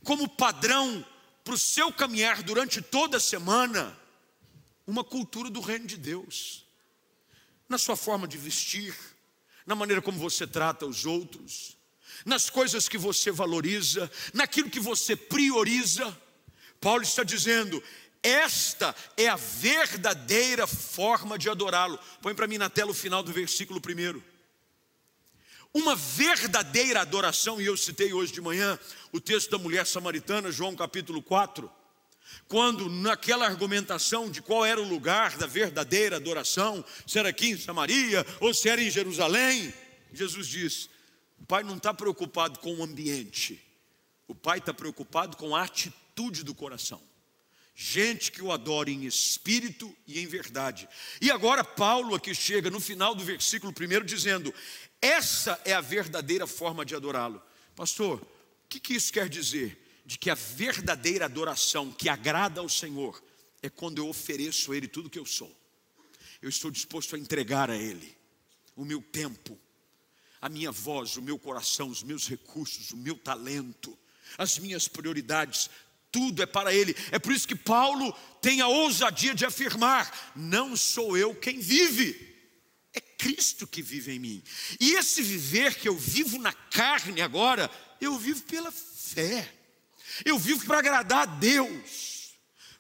[0.04, 1.04] como padrão
[1.46, 3.96] para o seu caminhar durante toda a semana
[4.86, 6.66] uma cultura do reino de Deus,
[7.70, 8.96] na sua forma de vestir,
[9.64, 11.78] na maneira como você trata os outros,
[12.26, 16.20] nas coisas que você valoriza, naquilo que você prioriza.
[16.82, 17.82] Paulo está dizendo:
[18.24, 22.00] esta é a verdadeira forma de adorá-lo.
[22.24, 24.24] Põe para mim na tela o final do versículo primeiro.
[25.76, 28.80] Uma verdadeira adoração, e eu citei hoje de manhã
[29.12, 31.70] o texto da mulher samaritana, João capítulo 4,
[32.48, 37.58] quando naquela argumentação de qual era o lugar da verdadeira adoração, se era aqui em
[37.58, 39.74] Samaria ou se era em Jerusalém,
[40.14, 40.90] Jesus diz:
[41.38, 43.62] o Pai não está preocupado com o ambiente,
[44.30, 47.02] o Pai está preocupado com a atitude do coração.
[47.76, 50.88] Gente que o adora em espírito e em verdade.
[51.20, 54.54] E agora Paulo aqui chega no final do versículo primeiro dizendo:
[55.02, 57.42] essa é a verdadeira forma de adorá-lo.
[57.76, 59.78] Pastor, o que, que isso quer dizer?
[60.06, 63.22] De que a verdadeira adoração que agrada ao Senhor
[63.62, 65.54] é quando eu ofereço a Ele tudo que eu sou.
[66.42, 68.16] Eu estou disposto a entregar a Ele
[68.76, 69.60] o meu tempo,
[70.42, 73.98] a minha voz, o meu coração, os meus recursos, o meu talento,
[74.38, 75.70] as minhas prioridades,
[76.16, 76.96] tudo é para Ele.
[77.12, 82.34] É por isso que Paulo tem a ousadia de afirmar: não sou eu quem vive
[82.94, 84.44] é Cristo que vive em mim.
[84.80, 89.52] E esse viver que eu vivo na carne agora, eu vivo pela fé.
[90.24, 92.36] Eu vivo para agradar a Deus.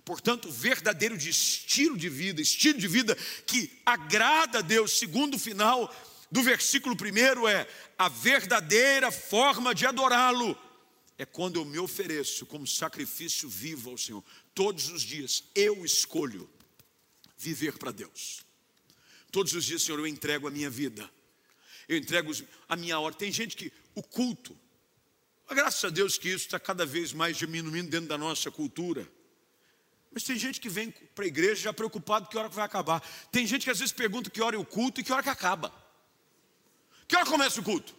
[0.06, 3.14] Portanto, verdadeiro de estilo de vida, estilo de vida
[3.46, 5.94] que agrada a Deus, segundo o final
[6.32, 7.68] do versículo primeiro é
[7.98, 10.58] a verdadeira forma de adorá-lo
[11.18, 14.24] é quando eu me ofereço como sacrifício vivo ao Senhor.
[14.54, 16.50] Todos os dias eu escolho
[17.38, 18.44] viver para Deus.
[19.32, 21.10] Todos os dias, Senhor, eu entrego a minha vida,
[21.90, 22.32] eu entrego
[22.70, 23.14] a minha hora.
[23.14, 24.58] Tem gente que o culto,
[25.50, 29.06] graças a Deus que isso está cada vez mais diminuindo dentro da nossa cultura.
[30.12, 33.02] Mas tem gente que vem para a igreja já preocupado que hora que vai acabar.
[33.30, 35.30] Tem gente que às vezes pergunta que hora é o culto e que hora que
[35.30, 35.74] acaba.
[37.06, 37.94] Que hora começa o culto?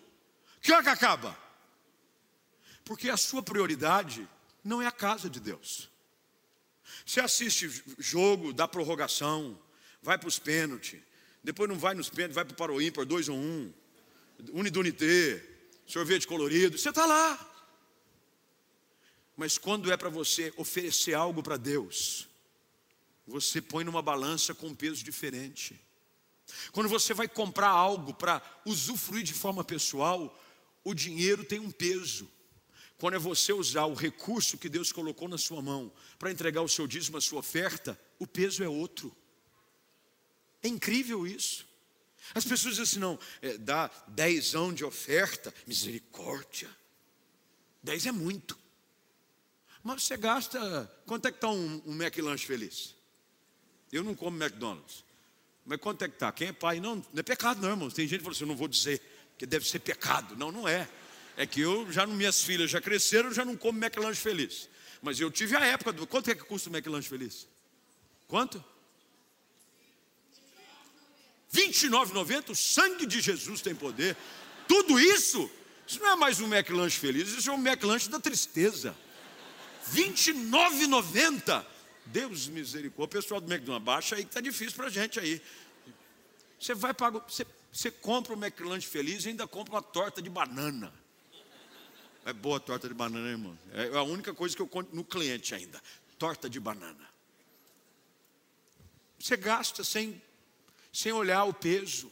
[0.62, 1.45] Que hora que acaba?
[2.86, 4.26] Porque a sua prioridade
[4.62, 5.90] não é a casa de Deus.
[7.04, 9.58] Você assiste jogo, dá prorrogação,
[10.00, 11.00] vai para os pênaltis,
[11.42, 13.74] depois não vai nos pênaltis, vai para o Paro Ímpar, 2 ou 1, um,
[14.52, 15.44] Unidunité,
[15.84, 17.52] sorvete colorido, você está lá.
[19.36, 22.28] Mas quando é para você oferecer algo para Deus,
[23.26, 25.78] você põe numa balança com um peso diferente.
[26.70, 30.40] Quando você vai comprar algo para usufruir de forma pessoal,
[30.84, 32.30] o dinheiro tem um peso.
[32.98, 36.68] Quando é você usar o recurso que Deus colocou na sua mão para entregar o
[36.68, 39.14] seu dízimo, a sua oferta, o peso é outro.
[40.62, 41.66] É incrível isso.
[42.34, 46.68] As pessoas dizem assim, não, é, dá dezão de oferta, misericórdia.
[47.82, 48.58] Dez é muito.
[49.82, 52.94] Mas você gasta, quanto é que está um, um McLanche feliz?
[53.92, 55.04] Eu não como McDonald's.
[55.64, 56.32] Mas quanto é que está?
[56.32, 56.80] Quem é pai?
[56.80, 57.94] Não, não é pecado não, irmãos.
[57.94, 59.00] Tem gente que fala assim, eu não vou dizer
[59.38, 60.36] que deve ser pecado.
[60.36, 60.88] Não, não é.
[61.36, 64.68] É que eu, já minhas filhas já cresceram, já não como McLanche feliz.
[65.02, 67.46] Mas eu tive a época do, quanto é que custa o McLanche feliz?
[68.26, 68.64] Quanto?
[71.52, 74.16] 29,90, o sangue de Jesus tem poder.
[74.66, 75.50] Tudo isso,
[75.86, 78.96] isso não é mais um McLanche feliz, isso é um McLanche da tristeza.
[79.92, 81.64] 29,90.
[82.06, 83.04] Deus misericórdia.
[83.04, 85.42] O pessoal do McDonald's, baixa aí que está difícil para a gente aí.
[86.58, 90.30] Você vai pagar, você, você compra o McLanche feliz e ainda compra uma torta de
[90.30, 90.92] banana.
[92.26, 93.56] É boa a torta de banana, irmão.
[93.72, 95.80] É a única coisa que eu conto no cliente ainda.
[96.18, 97.08] Torta de banana.
[99.16, 100.20] Você gasta sem
[100.92, 102.10] sem olhar o peso.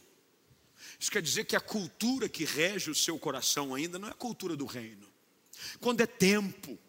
[0.97, 4.15] Isso quer dizer que a cultura que rege o seu coração ainda não é a
[4.15, 5.05] cultura do reino.
[5.81, 6.79] Quando é tempo,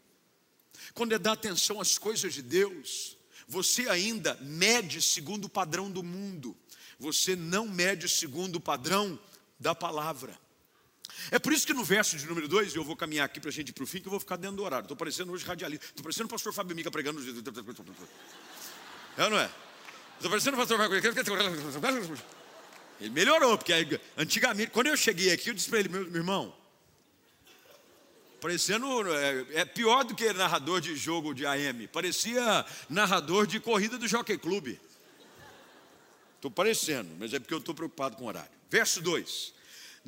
[0.94, 3.16] quando é dar atenção às coisas de Deus,
[3.48, 6.56] você ainda mede segundo o padrão do mundo,
[6.96, 9.18] você não mede segundo o padrão
[9.58, 10.38] da palavra.
[11.30, 13.52] É por isso que no verso de número 2, eu vou caminhar aqui para a
[13.52, 14.84] gente ir para o fim, que eu vou ficar dentro do horário.
[14.84, 17.20] Estou parecendo hoje radialista, estou parecendo o pastor Fábio Mica pregando.
[19.16, 19.50] É ou não é?
[20.16, 20.78] Estou parecendo o pastor
[23.00, 23.72] Ele melhorou, porque
[24.16, 26.54] antigamente, quando eu cheguei aqui, eu disse para ele, meu, meu irmão,
[28.40, 33.98] parecendo, é, é, pior do que narrador de jogo de AM, parecia narrador de corrida
[33.98, 34.78] do Jockey Club.
[36.36, 38.50] Estou parecendo, mas é porque eu estou preocupado com o horário.
[38.70, 39.55] Verso 2: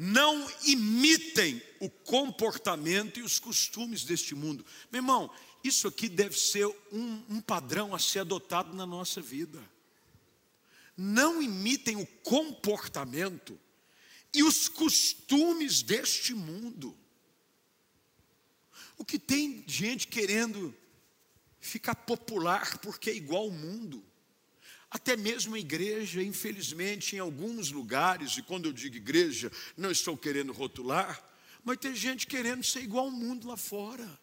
[0.01, 4.65] Não imitem o comportamento e os costumes deste mundo.
[4.93, 5.29] Meu irmão,
[5.63, 9.61] isso aqui deve ser um, um padrão a ser adotado na nossa vida
[10.99, 13.59] não imitem o comportamento
[14.35, 16.99] e os costumes deste mundo.
[18.97, 20.75] O que tem gente querendo
[21.61, 24.05] ficar popular porque é igual ao mundo.
[24.91, 30.17] Até mesmo a igreja, infelizmente, em alguns lugares, e quando eu digo igreja, não estou
[30.17, 31.23] querendo rotular,
[31.63, 34.19] mas tem gente querendo ser igual ao mundo lá fora,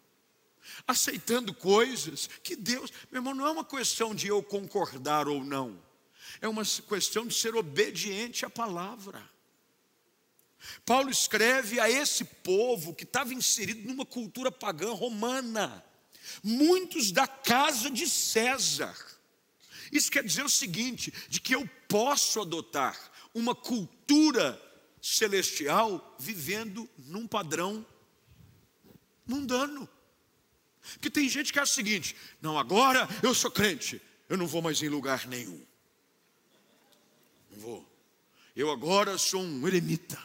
[0.86, 5.80] aceitando coisas que Deus, meu irmão, não é uma questão de eu concordar ou não,
[6.40, 9.22] é uma questão de ser obediente à palavra.
[10.84, 15.84] Paulo escreve a esse povo que estava inserido numa cultura pagã romana,
[16.42, 18.96] muitos da casa de César.
[19.92, 22.98] Isso quer dizer o seguinte: de que eu posso adotar
[23.34, 24.60] uma cultura
[25.00, 27.86] celestial vivendo num padrão
[29.26, 29.88] mundano.
[30.94, 34.62] Porque tem gente que é o seguinte: não, agora eu sou crente, eu não vou
[34.62, 35.64] mais em lugar nenhum.
[37.50, 37.86] Vou.
[38.54, 40.18] Eu agora sou um eremita.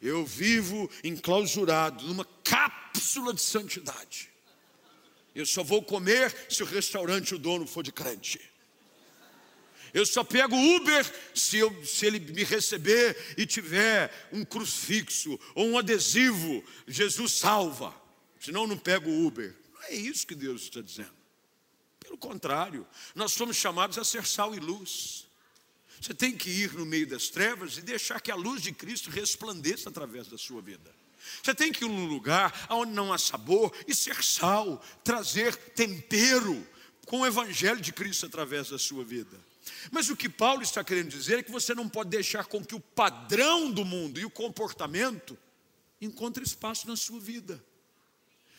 [0.00, 4.31] Eu vivo enclausurado numa cápsula de santidade.
[5.34, 8.40] Eu só vou comer se o restaurante o dono for de crente.
[9.94, 15.66] Eu só pego Uber se, eu, se ele me receber e tiver um crucifixo ou
[15.66, 16.64] um adesivo.
[16.86, 17.94] Jesus salva.
[18.40, 19.54] Senão não pego Uber.
[19.74, 21.12] Não é isso que Deus está dizendo.
[22.00, 25.26] Pelo contrário, nós somos chamados a ser sal e luz.
[26.00, 29.10] Você tem que ir no meio das trevas e deixar que a luz de Cristo
[29.10, 30.92] resplandeça através da sua vida.
[31.42, 36.66] Você tem que ir num lugar onde não há sabor e ser sal, trazer tempero
[37.06, 39.38] com o evangelho de Cristo através da sua vida.
[39.90, 42.74] Mas o que Paulo está querendo dizer é que você não pode deixar com que
[42.74, 45.38] o padrão do mundo e o comportamento
[46.00, 47.62] encontre espaço na sua vida.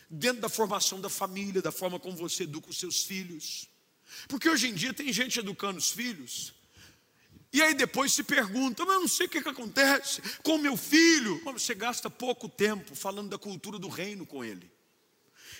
[0.10, 3.68] Dentro da formação da família, da forma como você educa os seus filhos.
[4.28, 6.54] Porque hoje em dia tem gente educando os filhos
[7.54, 10.76] e aí depois se pergunta, mas eu não sei o que, que acontece com meu
[10.76, 11.40] filho.
[11.46, 14.72] Você gasta pouco tempo falando da cultura do reino com ele.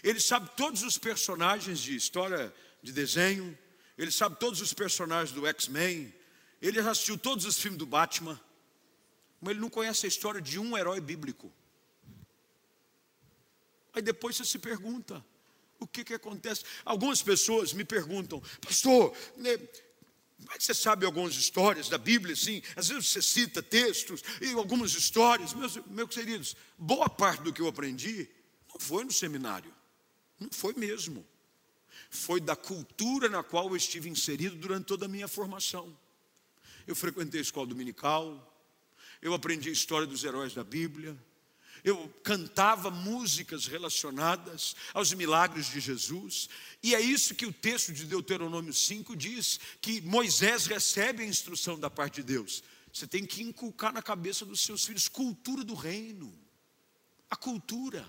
[0.04, 2.52] Ele sabe todos os personagens de história
[2.82, 3.56] de desenho,
[3.96, 6.12] ele sabe todos os personagens do X-Men,
[6.60, 8.42] ele assistiu todos os filmes do Batman,
[9.40, 11.54] mas ele não conhece a história de um herói bíblico.
[13.94, 15.24] Aí depois você se pergunta,
[15.80, 16.64] o que, que acontece?
[16.84, 19.60] Algumas pessoas me perguntam, pastor, né,
[20.44, 22.62] como é que você sabe algumas histórias da Bíblia, assim?
[22.76, 25.54] Às vezes você cita textos e algumas histórias.
[25.54, 28.30] Meus, meus queridos, boa parte do que eu aprendi
[28.72, 29.74] não foi no seminário.
[30.40, 31.26] Não foi mesmo.
[32.10, 35.98] Foi da cultura na qual eu estive inserido durante toda a minha formação.
[36.86, 38.54] Eu frequentei a escola dominical,
[39.22, 41.18] eu aprendi a história dos heróis da Bíblia,
[41.84, 46.50] eu cantava músicas relacionadas aos milagres de Jesus,
[46.82, 51.80] e é isso que o texto de Deuteronômio 5 diz: que Moisés recebe a instrução
[51.80, 52.64] da parte de Deus.
[52.92, 56.34] Você tem que inculcar na cabeça dos seus filhos cultura do reino,
[57.30, 58.08] a cultura.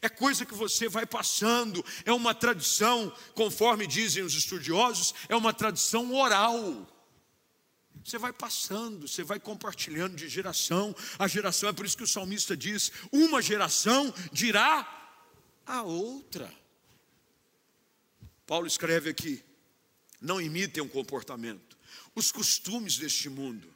[0.00, 5.52] É coisa que você vai passando, é uma tradição, conforme dizem os estudiosos, é uma
[5.52, 6.93] tradição oral.
[8.04, 11.70] Você vai passando, você vai compartilhando de geração a geração.
[11.70, 14.86] É por isso que o salmista diz: uma geração dirá
[15.64, 16.52] a outra.
[18.46, 19.42] Paulo escreve aqui
[20.20, 21.78] Não imitem o comportamento,
[22.14, 23.74] os costumes deste mundo,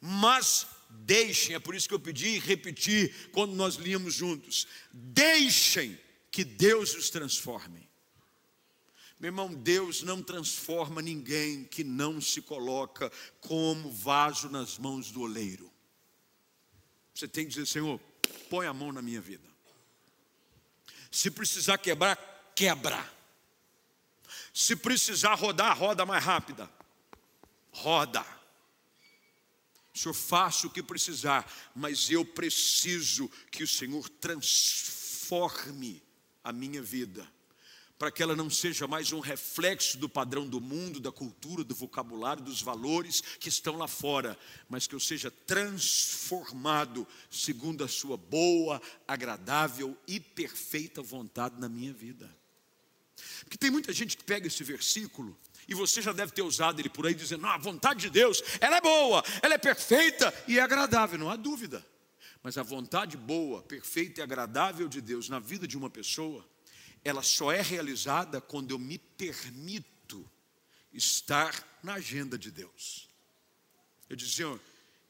[0.00, 6.00] mas deixem, é por isso que eu pedi e repeti quando nós líamos juntos: deixem
[6.30, 7.87] que Deus os transforme.
[9.18, 13.10] Meu irmão, Deus não transforma ninguém que não se coloca
[13.40, 15.72] como vaso nas mãos do oleiro.
[17.12, 17.98] Você tem que dizer, Senhor,
[18.48, 19.42] põe a mão na minha vida.
[21.10, 22.16] Se precisar quebrar,
[22.54, 23.12] quebra.
[24.54, 26.70] Se precisar rodar, roda mais rápida.
[27.72, 28.24] Roda.
[29.92, 36.00] Senhor faça o que precisar, mas eu preciso que o Senhor transforme
[36.44, 37.28] a minha vida
[37.98, 41.74] para que ela não seja mais um reflexo do padrão do mundo, da cultura, do
[41.74, 44.38] vocabulário, dos valores que estão lá fora,
[44.68, 51.92] mas que eu seja transformado segundo a sua boa, agradável e perfeita vontade na minha
[51.92, 52.32] vida.
[53.40, 55.36] Porque tem muita gente que pega esse versículo
[55.66, 58.40] e você já deve ter usado ele por aí dizendo: "Não, a vontade de Deus,
[58.60, 61.84] ela é boa, ela é perfeita e é agradável", não há dúvida.
[62.44, 66.48] Mas a vontade boa, perfeita e agradável de Deus na vida de uma pessoa
[67.04, 70.28] ela só é realizada quando eu me permito
[70.92, 73.08] estar na agenda de Deus.
[74.08, 74.60] Eu Senhor,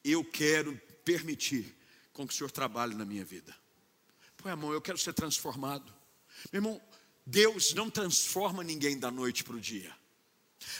[0.05, 1.75] eu quero permitir
[2.13, 3.55] com que o Senhor trabalhe na minha vida.
[4.37, 5.93] Põe a mão, eu quero ser transformado.
[6.53, 6.81] Meu irmão,
[7.25, 9.95] Deus não transforma ninguém da noite para o dia.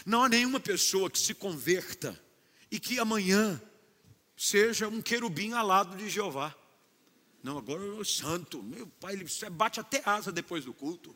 [0.05, 2.19] Não há nenhuma pessoa que se converta
[2.71, 3.61] e que amanhã
[4.35, 6.55] seja um querubim alado de Jeová.
[7.41, 8.61] Não, agora eu santo.
[8.61, 11.15] Meu pai, ele bate até asa depois do culto.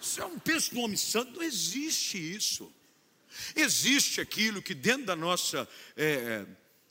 [0.00, 2.72] Isso é um penso no homem santo, não existe isso.
[3.54, 6.46] Existe aquilo que dentro da nossa é,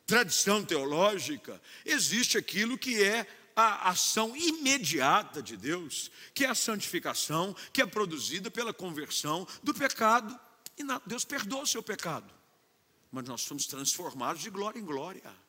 [0.05, 7.55] tradição teológica, existe aquilo que é a ação imediata de Deus, que é a santificação,
[7.71, 10.37] que é produzida pela conversão do pecado.
[10.77, 12.31] E Deus perdoa o seu pecado.
[13.11, 15.44] Mas nós somos transformados de glória em glória.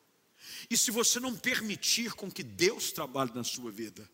[0.69, 4.07] E se você não permitir com que Deus trabalhe na sua vida,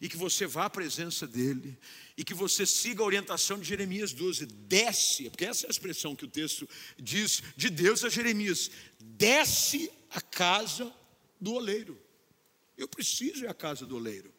[0.00, 1.78] e que você vá à presença dEle,
[2.16, 6.14] e que você siga a orientação de Jeremias 12, desce, porque essa é a expressão
[6.14, 6.68] que o texto
[6.98, 10.92] diz de Deus a Jeremias: desce a casa
[11.40, 11.98] do oleiro.
[12.76, 14.32] Eu preciso ir à casa do oleiro.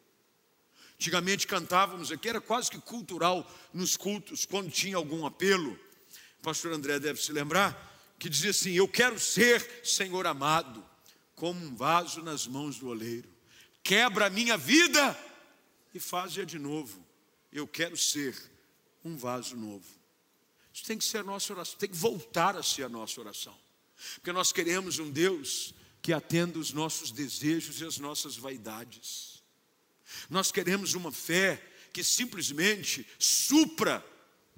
[0.94, 5.72] Antigamente cantávamos aqui, era quase que cultural nos cultos, quando tinha algum apelo.
[6.38, 10.91] O pastor André deve se lembrar, que dizia assim: Eu quero ser Senhor amado
[11.42, 13.28] como um vaso nas mãos do oleiro.
[13.82, 15.18] Quebra a minha vida
[15.92, 17.04] e faz-a de novo.
[17.52, 18.36] Eu quero ser
[19.04, 19.84] um vaso novo.
[20.72, 23.58] Isso tem que ser a nossa oração, tem que voltar a ser a nossa oração.
[24.14, 29.42] Porque nós queremos um Deus que atenda os nossos desejos e as nossas vaidades.
[30.30, 31.60] Nós queremos uma fé
[31.92, 34.06] que simplesmente supra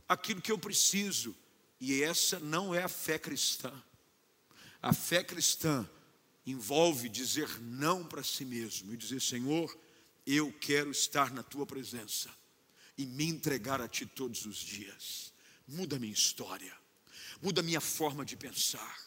[0.07, 1.35] aquilo que eu preciso.
[1.81, 3.73] E essa não é a fé cristã.
[4.83, 5.89] A fé cristã
[6.47, 9.77] envolve dizer não para si mesmo e dizer: Senhor,
[10.27, 12.31] eu quero estar na tua presença
[12.97, 15.33] e me entregar a ti todos os dias.
[15.67, 16.77] Muda minha história,
[17.43, 19.03] muda minha forma de pensar.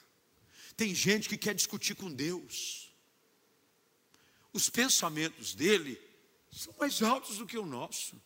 [0.75, 2.91] Tem gente que quer discutir com Deus,
[4.53, 5.99] os pensamentos dele
[6.51, 8.19] são mais altos do que o nosso,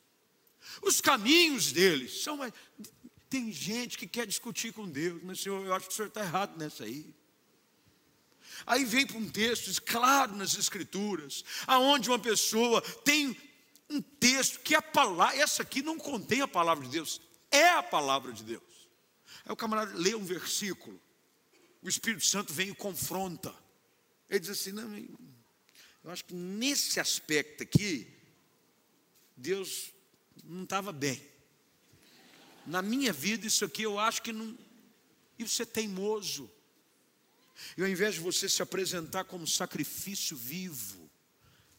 [0.82, 2.54] os caminhos dele são mais.
[3.30, 6.22] Tem gente que quer discutir com Deus, mas Senhor, eu acho que o Senhor está
[6.22, 7.14] errado nessa aí.
[8.66, 13.36] Aí vem para um texto claro nas Escrituras, aonde uma pessoa tem
[13.90, 17.84] um texto que a palavra, essa aqui não contém a palavra de Deus, é a
[17.84, 18.90] palavra de Deus.
[19.46, 21.00] Aí o camarada lê um versículo,
[21.82, 23.54] o Espírito Santo vem e confronta.
[24.30, 24.96] Ele diz assim: não,
[26.04, 28.08] eu acho que nesse aspecto aqui,
[29.36, 29.92] Deus
[30.44, 31.22] não estava bem.
[32.66, 34.58] Na minha vida, isso aqui eu acho que não.
[35.40, 36.50] Você é teimoso.
[37.78, 41.10] E ao invés de você se apresentar como sacrifício vivo,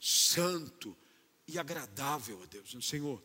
[0.00, 0.96] santo
[1.46, 3.22] e agradável a Deus, Senhor,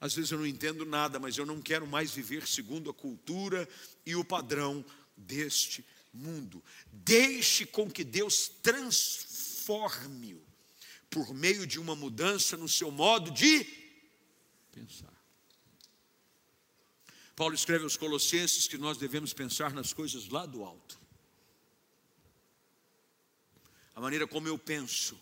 [0.00, 3.68] às vezes eu não entendo nada, mas eu não quero mais viver segundo a cultura
[4.06, 4.84] e o padrão
[5.16, 6.62] deste mundo.
[6.92, 10.42] Deixe com que Deus transforme-o
[11.10, 13.64] por meio de uma mudança no seu modo de
[14.70, 15.12] pensar.
[17.34, 21.07] Paulo escreve aos Colossenses que nós devemos pensar nas coisas lá do alto
[23.98, 25.20] a maneira como eu penso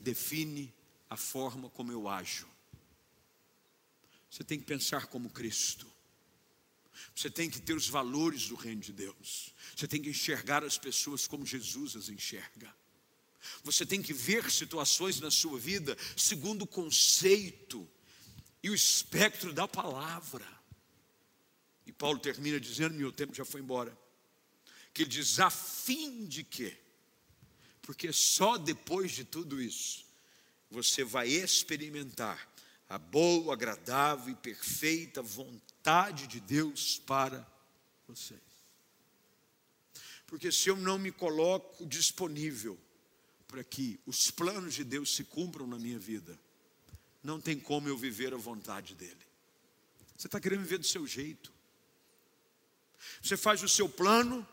[0.00, 0.74] define
[1.08, 2.48] a forma como eu ajo.
[4.28, 5.86] Você tem que pensar como Cristo.
[7.14, 9.54] Você tem que ter os valores do reino de Deus.
[9.76, 12.74] Você tem que enxergar as pessoas como Jesus as enxerga.
[13.62, 17.88] Você tem que ver situações na sua vida segundo o conceito
[18.60, 20.44] e o espectro da palavra.
[21.86, 23.96] E Paulo termina dizendo: meu tempo já foi embora.
[24.92, 26.80] Que ele diz: a fim de quê?
[27.84, 30.04] Porque só depois de tudo isso
[30.70, 32.48] você vai experimentar
[32.88, 37.46] a boa, agradável e perfeita vontade de Deus para
[38.08, 38.40] vocês.
[40.26, 42.78] Porque se eu não me coloco disponível
[43.46, 46.38] para que os planos de Deus se cumpram na minha vida,
[47.22, 49.26] não tem como eu viver a vontade dEle.
[50.16, 51.52] Você está querendo viver do seu jeito.
[53.22, 54.46] Você faz o seu plano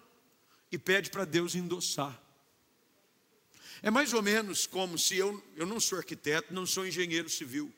[0.71, 2.21] e pede para Deus endossar.
[3.83, 7.73] É mais ou menos como se eu, eu não sou arquiteto, não sou engenheiro civil.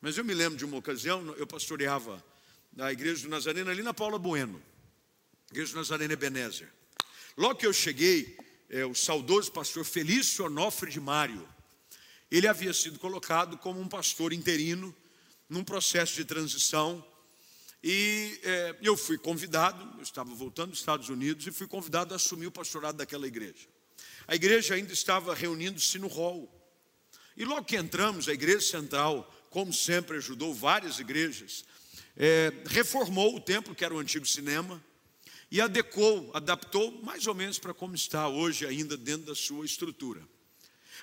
[0.00, 2.24] Mas eu me lembro de uma ocasião, eu pastoreava
[2.72, 4.62] na igreja do Nazareno, ali na Paula Bueno,
[5.50, 6.72] igreja do Nazareno Ebenezer.
[7.36, 8.38] Logo que eu cheguei,
[8.70, 11.48] é, o saudoso pastor Felício Onofre de Mário,
[12.30, 14.94] ele havia sido colocado como um pastor interino
[15.48, 17.04] num processo de transição.
[17.82, 22.16] E é, eu fui convidado, eu estava voltando dos Estados Unidos e fui convidado a
[22.16, 23.66] assumir o pastorado daquela igreja.
[24.28, 26.54] A igreja ainda estava reunindo-se no hall.
[27.34, 31.64] E logo que entramos, a igreja central, como sempre ajudou várias igrejas,
[32.14, 34.84] é, reformou o templo, que era o antigo cinema,
[35.50, 40.20] e adequou, adaptou mais ou menos para como está hoje ainda dentro da sua estrutura.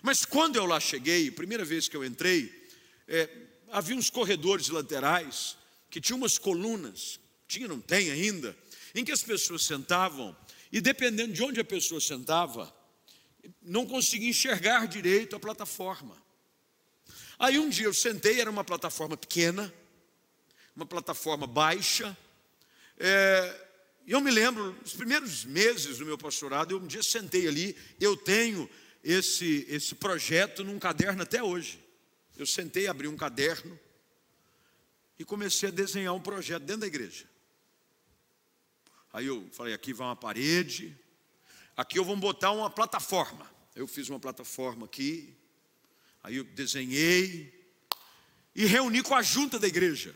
[0.03, 2.69] Mas quando eu lá cheguei, primeira vez que eu entrei,
[3.07, 3.27] é,
[3.71, 5.57] havia uns corredores laterais
[5.89, 8.55] que tinham umas colunas, tinha, não tem ainda,
[8.93, 10.35] em que as pessoas sentavam
[10.71, 12.71] e dependendo de onde a pessoa sentava,
[13.61, 16.15] não conseguia enxergar direito a plataforma.
[17.37, 19.73] Aí um dia eu sentei, era uma plataforma pequena,
[20.75, 22.17] uma plataforma baixa,
[22.97, 23.65] é,
[24.07, 28.15] eu me lembro, nos primeiros meses do meu pastorado, eu um dia sentei ali, eu
[28.15, 28.69] tenho
[29.03, 31.83] esse, esse projeto num caderno até hoje.
[32.37, 33.79] Eu sentei, abri um caderno
[35.17, 37.25] e comecei a desenhar um projeto dentro da igreja.
[39.11, 40.95] Aí eu falei, aqui vai uma parede,
[41.75, 43.49] aqui eu vou botar uma plataforma.
[43.75, 45.35] Eu fiz uma plataforma aqui,
[46.23, 47.53] aí eu desenhei
[48.55, 50.15] e reuni com a junta da igreja.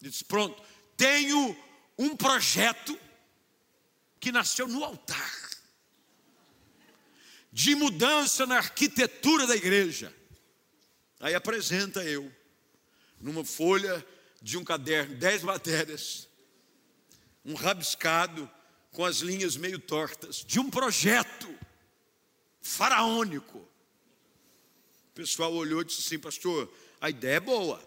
[0.00, 0.62] Disse, pronto,
[0.96, 1.56] tenho
[1.98, 2.98] um projeto
[4.20, 5.48] que nasceu no altar
[7.52, 10.14] de mudança na arquitetura da igreja.
[11.18, 12.32] Aí apresenta eu,
[13.20, 14.06] numa folha
[14.40, 16.28] de um caderno, dez matérias,
[17.44, 18.48] um rabiscado
[18.98, 21.48] com as linhas meio tortas, de um projeto
[22.60, 23.58] faraônico.
[23.58, 26.68] O pessoal olhou e disse assim, pastor,
[27.00, 27.80] a ideia é boa,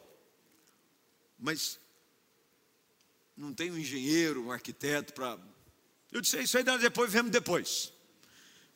[1.38, 1.78] mas
[3.36, 5.38] não tem um engenheiro, um arquiteto para.
[6.14, 7.92] Eu disse, é isso aí depois vemos depois.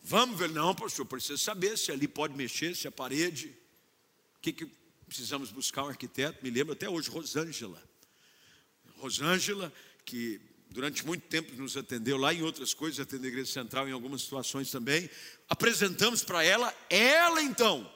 [0.01, 3.57] Vamos ver, não, pastor, precisa saber se ali pode mexer, se a parede.
[4.35, 4.69] O que, que
[5.07, 6.43] precisamos buscar um arquiteto?
[6.43, 7.81] Me lembro até hoje, Rosângela.
[8.97, 9.71] Rosângela,
[10.03, 10.41] que
[10.75, 14.23] durante muito tempo nos atendeu lá em outras coisas, atendeu a igreja central em algumas
[14.23, 15.09] situações também.
[15.47, 17.89] Apresentamos para ela, ela então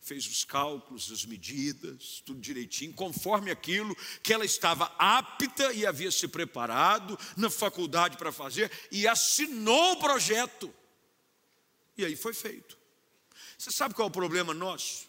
[0.00, 6.10] fez os cálculos, as medidas, tudo direitinho, conforme aquilo que ela estava apta e havia
[6.10, 10.74] se preparado na faculdade para fazer e assinou o projeto.
[11.98, 12.78] E aí foi feito.
[13.58, 15.06] Você sabe qual é o problema nosso?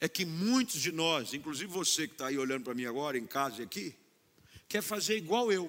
[0.00, 3.26] É que muitos de nós, inclusive você que está aí olhando para mim agora, em
[3.26, 3.92] casa e aqui,
[4.68, 5.68] quer fazer igual eu.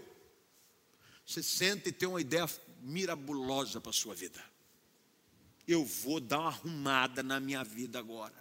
[1.29, 2.49] Você senta e tem uma ideia
[2.81, 4.41] mirabulosa para a sua vida
[5.71, 8.33] eu vou dar uma arrumada na minha vida agora.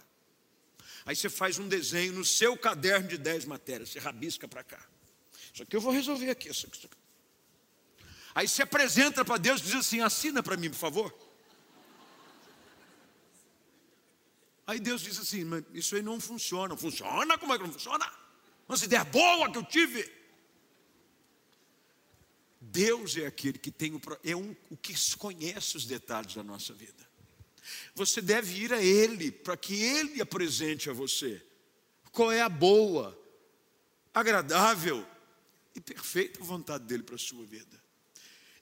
[1.05, 4.83] Aí você faz um desenho no seu caderno de 10 matérias, você rabisca para cá.
[5.53, 6.49] Isso aqui eu vou resolver aqui.
[6.49, 6.89] Isso aqui,
[8.33, 11.29] Aí você apresenta para Deus e diz assim: assina para mim, por favor.
[14.65, 16.75] Aí Deus diz assim: mas isso aí não funciona.
[16.75, 17.37] Funciona?
[17.37, 18.11] Como é que não funciona?
[18.67, 20.18] Uma ideia boa que eu tive.
[22.71, 26.73] Deus é aquele que tem o, é um, o que conhece os detalhes da nossa
[26.73, 27.07] vida.
[27.95, 31.43] Você deve ir a Ele para que Ele apresente a você
[32.11, 33.17] qual é a boa,
[34.13, 35.05] agradável
[35.75, 37.81] e perfeita vontade dele para a sua vida.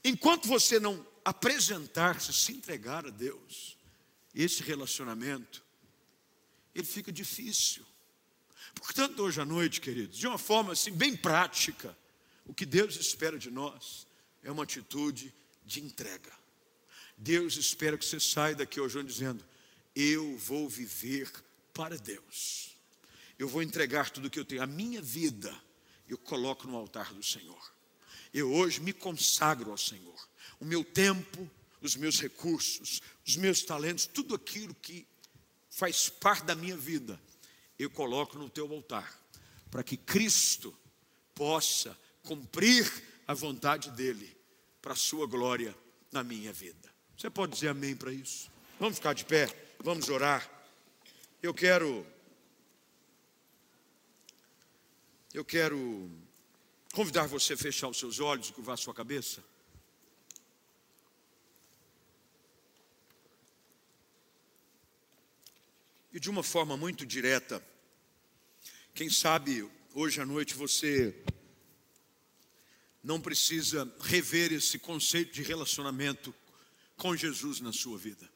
[0.03, 3.77] Enquanto você não apresentar-se, se entregar a Deus,
[4.33, 5.63] esse relacionamento,
[6.73, 7.85] ele fica difícil.
[8.75, 11.97] Portanto, hoje à noite, queridos, de uma forma assim bem prática,
[12.47, 14.07] o que Deus espera de nós
[14.41, 15.33] é uma atitude
[15.65, 16.31] de entrega.
[17.17, 19.43] Deus espera que você saia daqui hoje dizendo:
[19.93, 21.29] Eu vou viver
[21.73, 22.75] para Deus.
[23.37, 24.63] Eu vou entregar tudo o que eu tenho.
[24.63, 25.53] A minha vida
[26.07, 27.73] eu coloco no altar do Senhor.
[28.33, 30.27] Eu hoje me consagro ao Senhor.
[30.59, 31.49] O meu tempo,
[31.81, 35.05] os meus recursos, os meus talentos, tudo aquilo que
[35.69, 37.19] faz parte da minha vida,
[37.77, 39.19] eu coloco no teu altar,
[39.69, 40.75] para que Cristo
[41.35, 41.95] possa
[42.27, 42.85] cumprir
[43.25, 44.35] a vontade dEle
[44.81, 45.73] para a sua glória
[46.11, 46.93] na minha vida.
[47.17, 48.51] Você pode dizer amém para isso?
[48.77, 49.47] Vamos ficar de pé,
[49.79, 50.47] vamos orar.
[51.41, 52.05] Eu quero.
[55.33, 56.11] Eu quero
[56.93, 59.41] convidar você a fechar os seus olhos, curvar a sua cabeça.
[66.11, 67.63] E de uma forma muito direta,
[68.93, 71.15] quem sabe hoje à noite você
[73.07, 76.35] não precisa rever esse conceito de relacionamento
[76.97, 78.29] com Jesus na sua vida.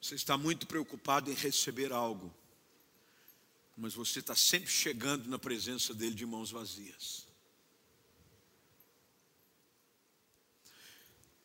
[0.00, 2.34] Você está muito preocupado em receber algo,
[3.76, 7.24] mas você está sempre chegando na presença dele de mãos vazias.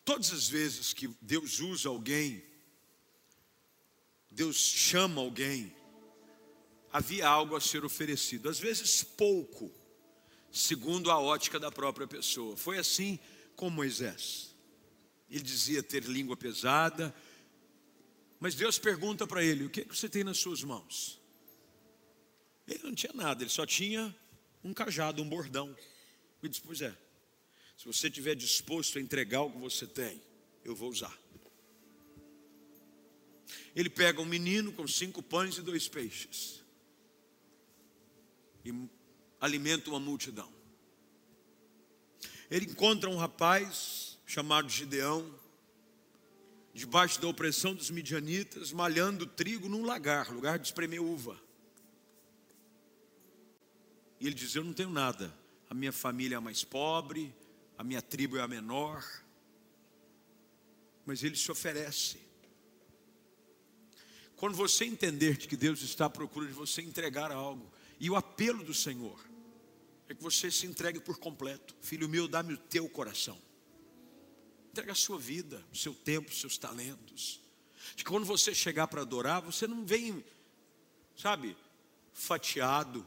[0.04, 2.44] Todas as vezes que Deus usa alguém,
[4.32, 5.72] Deus chama alguém,
[6.92, 9.72] havia algo a ser oferecido, às vezes pouco,
[10.58, 12.58] segundo a ótica da própria pessoa.
[12.58, 13.20] Foi assim
[13.56, 14.56] com Moisés.
[15.30, 17.14] Ele dizia ter língua pesada,
[18.40, 21.22] mas Deus pergunta para ele: O que você tem nas suas mãos?
[22.68, 24.14] Ele não tinha nada, ele só tinha
[24.64, 25.76] um cajado, um bordão.
[26.42, 26.96] E disse: Pois é,
[27.78, 30.22] se você estiver disposto a entregar o que você tem,
[30.64, 31.18] eu vou usar.
[33.76, 36.58] Ele pega um menino com cinco pães e dois peixes
[38.68, 38.90] e
[39.40, 40.52] alimenta uma multidão.
[42.50, 45.34] Ele encontra um rapaz chamado Gideão,
[46.74, 51.40] debaixo da opressão dos midianitas, malhando trigo num lagar, lugar de espremer uva.
[54.20, 55.34] E ele diz: Eu não tenho nada,
[55.70, 57.34] a minha família é a mais pobre,
[57.78, 59.04] a minha tribo é a menor.
[61.06, 62.20] Mas ele se oferece.
[64.36, 68.16] Quando você entender de que Deus está à procura de você entregar algo, e o
[68.16, 69.27] apelo do Senhor
[70.10, 71.76] é que você se entregue por completo.
[71.82, 73.38] Filho meu, dá-me o teu coração.
[74.72, 77.42] Entrega a sua vida, o seu tempo, os seus talentos.
[77.96, 80.24] Que quando você chegar para adorar, você não vem,
[81.16, 81.58] sabe,
[82.14, 83.06] fatiado.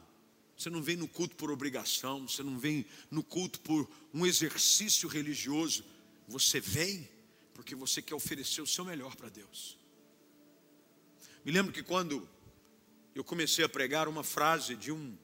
[0.57, 5.09] Você não vem no culto por obrigação, você não vem no culto por um exercício
[5.09, 5.85] religioso.
[6.29, 7.09] Você vem
[7.55, 9.79] porque você quer oferecer o seu melhor para Deus.
[11.45, 12.29] Me lembro que quando
[13.15, 15.17] eu comecei a pregar uma frase de um,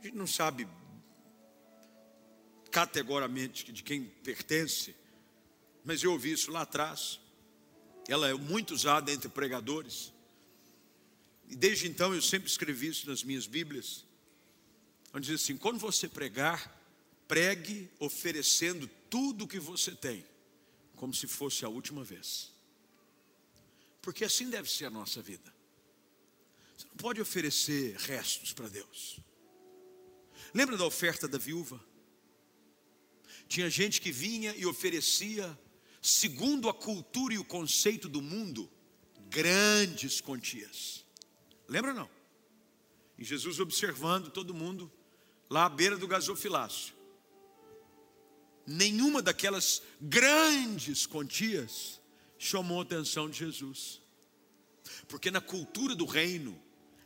[0.00, 0.66] a gente não sabe
[2.70, 4.94] categoricamente de quem pertence,
[5.84, 7.20] mas eu ouvi isso lá atrás.
[8.08, 10.12] Ela é muito usada entre pregadores.
[11.48, 14.06] E desde então eu sempre escrevi isso nas minhas Bíblias.
[15.12, 16.78] Onde diz assim: quando você pregar,
[17.28, 20.24] pregue oferecendo tudo o que você tem,
[20.96, 22.52] como se fosse a última vez.
[24.00, 25.52] Porque assim deve ser a nossa vida.
[26.76, 29.20] Você não pode oferecer restos para Deus.
[30.52, 31.80] Lembra da oferta da viúva?
[33.48, 35.58] Tinha gente que vinha e oferecia
[36.00, 38.70] segundo a cultura e o conceito do mundo,
[39.28, 41.04] grandes quantias.
[41.68, 42.08] Lembra não?
[43.18, 44.90] E Jesus observando todo mundo
[45.48, 46.94] lá à beira do gasofilácio.
[48.66, 52.00] Nenhuma daquelas grandes quantias
[52.38, 54.00] chamou a atenção de Jesus.
[55.08, 56.60] Porque na cultura do reino,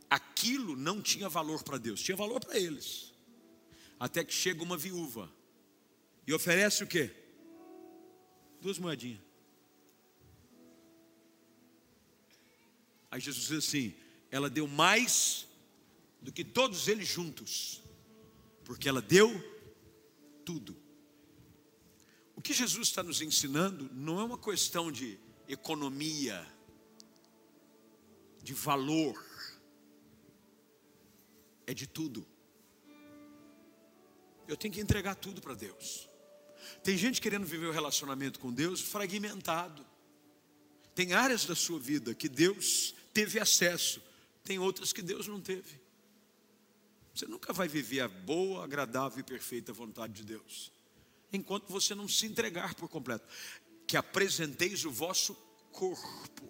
[0.09, 3.14] aquilo não tinha valor para Deus, tinha valor para eles.
[3.99, 5.31] Até que chega uma viúva
[6.27, 7.25] e oferece o quê?
[8.65, 9.21] duas moedinhas.
[13.11, 13.93] Aí Jesus diz assim:
[14.31, 15.47] ela deu mais
[16.19, 17.83] do que todos eles juntos,
[18.63, 19.29] porque ela deu
[20.43, 20.75] tudo.
[22.35, 26.43] O que Jesus está nos ensinando não é uma questão de economia,
[28.41, 29.23] de valor,
[31.67, 32.25] é de tudo.
[34.47, 36.07] Eu tenho que entregar tudo para Deus.
[36.83, 39.85] Tem gente querendo viver o relacionamento com Deus fragmentado.
[40.93, 44.01] Tem áreas da sua vida que Deus teve acesso,
[44.43, 45.79] tem outras que Deus não teve.
[47.13, 50.71] Você nunca vai viver a boa, agradável e perfeita vontade de Deus,
[51.31, 53.25] enquanto você não se entregar por completo.
[53.87, 55.33] Que apresenteis o vosso
[55.71, 56.49] corpo.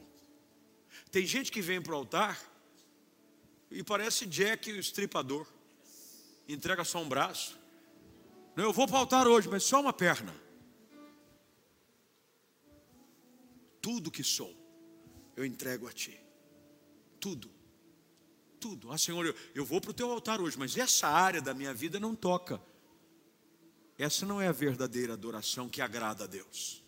[1.11, 2.39] Tem gente que vem para o altar
[3.69, 5.45] e parece Jack o estripador,
[6.47, 7.57] entrega só um braço.
[8.55, 10.33] Eu vou altar hoje, mas só uma perna.
[13.81, 14.55] Tudo que sou,
[15.35, 16.17] eu entrego a Ti.
[17.19, 17.51] Tudo.
[18.59, 18.91] Tudo.
[18.91, 21.73] Ah, Senhor, eu, eu vou para o Teu altar hoje, mas essa área da minha
[21.73, 22.61] vida não toca.
[23.97, 26.83] Essa não é a verdadeira adoração que agrada a Deus.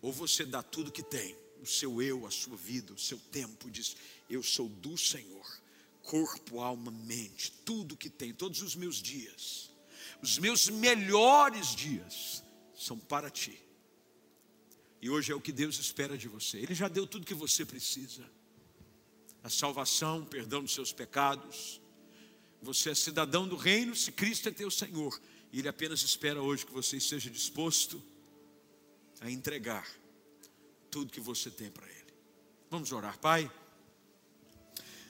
[0.00, 3.70] Ou você dá tudo que tem, o seu eu, a sua vida, o seu tempo,
[3.70, 3.96] diz:
[4.28, 5.46] Eu sou do Senhor,
[6.02, 9.70] corpo, alma, mente, tudo que tem, todos os meus dias,
[10.22, 12.42] os meus melhores dias
[12.74, 13.58] são para ti.
[15.00, 16.58] E hoje é o que Deus espera de você.
[16.58, 18.24] Ele já deu tudo que você precisa:
[19.42, 21.80] a salvação, perdão dos seus pecados.
[22.62, 25.20] Você é cidadão do reino se Cristo é teu Senhor.
[25.52, 28.02] E Ele apenas espera hoje que você esteja disposto
[29.20, 29.86] a entregar
[30.90, 32.14] tudo que você tem para Ele.
[32.70, 33.50] Vamos orar, Pai.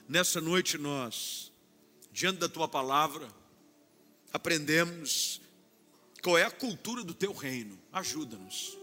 [0.07, 1.51] Nessa noite nós,
[2.11, 3.27] diante da tua palavra,
[4.35, 5.39] aprendemos
[6.21, 7.79] qual é a cultura do teu reino.
[7.91, 8.77] Ajuda-nos.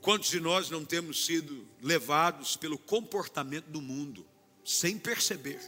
[0.00, 4.26] Quantos de nós não temos sido levados pelo comportamento do mundo,
[4.64, 5.60] sem perceber?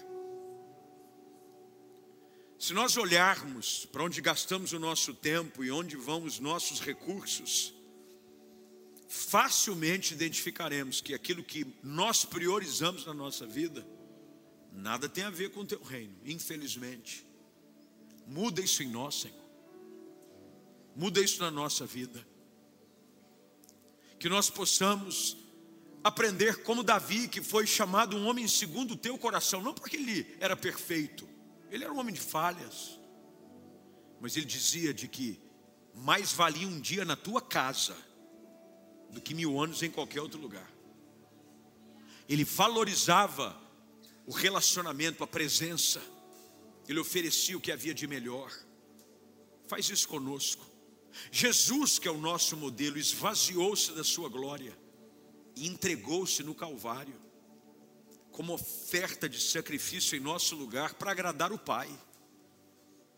[2.58, 7.72] Se nós olharmos para onde gastamos o nosso tempo e onde vão os nossos recursos,
[9.08, 13.86] facilmente identificaremos que aquilo que nós priorizamos na nossa vida,
[14.72, 17.29] nada tem a ver com o teu reino, infelizmente.
[18.30, 19.36] Muda isso em nós, Senhor.
[20.94, 22.24] Muda isso na nossa vida.
[24.20, 25.36] Que nós possamos
[26.04, 30.36] aprender como Davi, que foi chamado um homem segundo o teu coração, não porque ele
[30.38, 31.28] era perfeito,
[31.72, 33.00] ele era um homem de falhas,
[34.20, 35.40] mas ele dizia de que
[35.92, 37.96] mais valia um dia na tua casa
[39.10, 40.70] do que mil anos em qualquer outro lugar.
[42.28, 43.60] Ele valorizava
[44.24, 46.00] o relacionamento, a presença,
[46.90, 48.52] ele oferecia o que havia de melhor.
[49.66, 50.64] Faz isso conosco.
[51.30, 54.76] Jesus, que é o nosso modelo, esvaziou-se da sua glória
[55.56, 57.20] e entregou-se no Calvário,
[58.30, 61.90] como oferta de sacrifício em nosso lugar, para agradar o Pai.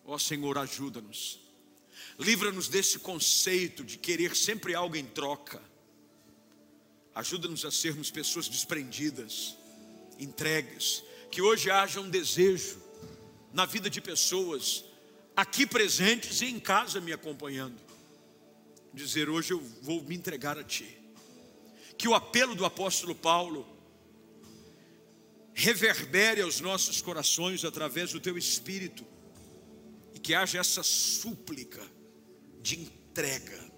[0.04, 1.38] Ó Senhor, ajuda-nos,
[2.18, 5.62] livra-nos desse conceito de querer sempre algo em troca
[7.14, 9.56] Ajuda-nos a sermos pessoas desprendidas,
[10.18, 11.04] entregues.
[11.30, 12.80] Que hoje haja um desejo
[13.52, 14.84] na vida de pessoas
[15.36, 17.78] aqui presentes e em casa me acompanhando.
[18.92, 20.98] Dizer hoje eu vou me entregar a Ti.
[21.96, 23.66] Que o apelo do apóstolo Paulo
[25.54, 29.04] reverbere aos nossos corações através do Teu Espírito
[30.14, 31.82] e que haja essa súplica
[32.60, 33.72] de entrega.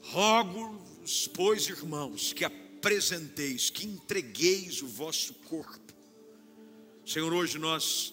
[0.00, 5.85] Rogo vos, pois, irmãos, que apresenteis, que entregueis o vosso corpo.
[7.06, 8.12] Senhor, hoje nós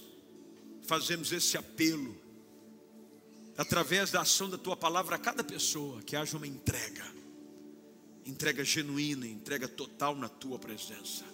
[0.84, 2.16] fazemos esse apelo,
[3.58, 7.04] através da ação da tua palavra a cada pessoa, que haja uma entrega,
[8.24, 11.26] entrega genuína, entrega total na tua presença.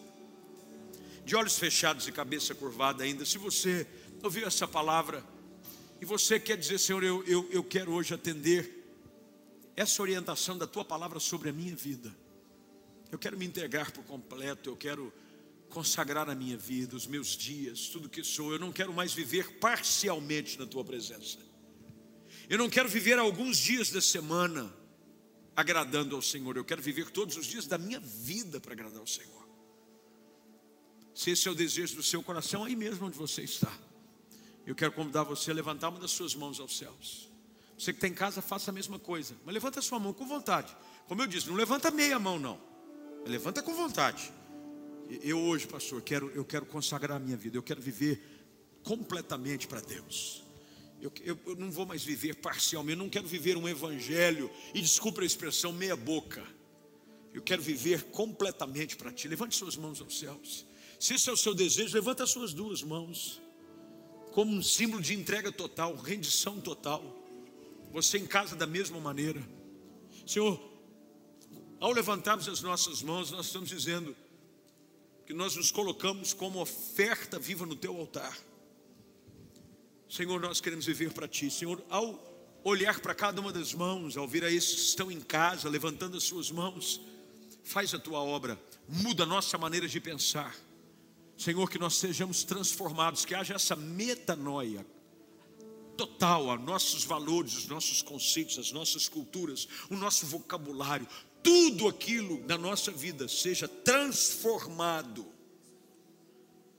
[1.25, 3.85] De olhos fechados e cabeça curvada ainda, se você
[4.23, 5.21] ouviu essa palavra
[5.99, 8.89] e você quer dizer, Senhor, eu, eu, eu quero hoje atender
[9.75, 12.15] essa orientação da tua palavra sobre a minha vida.
[13.11, 15.11] Eu quero me entregar por completo, eu quero
[15.69, 18.51] consagrar a minha vida, os meus dias, tudo que sou.
[18.51, 21.37] Eu não quero mais viver parcialmente na tua presença.
[22.49, 24.73] Eu não quero viver alguns dias da semana
[25.55, 26.57] agradando ao Senhor.
[26.57, 29.47] Eu quero viver todos os dias da minha vida para agradar ao Senhor.
[31.13, 33.71] Se esse é o desejo do seu coração, aí mesmo onde você está,
[34.65, 37.29] eu quero convidar você a levantar uma das suas mãos aos céus.
[37.77, 39.35] Você que está em casa, faça a mesma coisa.
[39.45, 40.75] Mas levanta a sua mão com vontade.
[41.07, 42.59] Como eu disse, não levanta meia mão, não.
[43.25, 44.31] Levanta com vontade.
[45.09, 47.57] Eu hoje, pastor, quero, eu quero consagrar a minha vida.
[47.57, 48.21] Eu quero viver
[48.83, 50.43] completamente para Deus.
[51.01, 52.99] Eu, eu, eu, não vou mais viver parcialmente.
[52.99, 54.51] Eu não quero viver um evangelho.
[54.73, 56.45] E desculpe a expressão, meia boca.
[57.33, 59.27] Eu quero viver completamente para Ti.
[59.27, 60.65] Levante suas mãos aos céus.
[60.99, 63.41] Se esse é o seu desejo, levanta as suas duas mãos.
[64.33, 67.03] Como um símbolo de entrega total, rendição total.
[67.91, 69.41] Você em casa da mesma maneira.
[70.27, 70.61] Senhor,
[71.79, 74.15] ao levantarmos as nossas mãos, nós estamos dizendo
[75.29, 78.35] que nós nos colocamos como oferta viva no teu altar.
[80.09, 81.51] Senhor, nós queremos viver para ti.
[81.51, 85.21] Senhor, ao olhar para cada uma das mãos, ao ver a esses que estão em
[85.21, 86.99] casa, levantando as suas mãos,
[87.63, 90.55] faz a tua obra, muda a nossa maneira de pensar.
[91.37, 94.83] Senhor, que nós sejamos transformados, que haja essa metanoia,
[95.95, 101.07] total a nossos valores, os nossos conceitos, as nossas culturas, o nosso vocabulário,
[101.43, 105.27] tudo aquilo na nossa vida seja transformado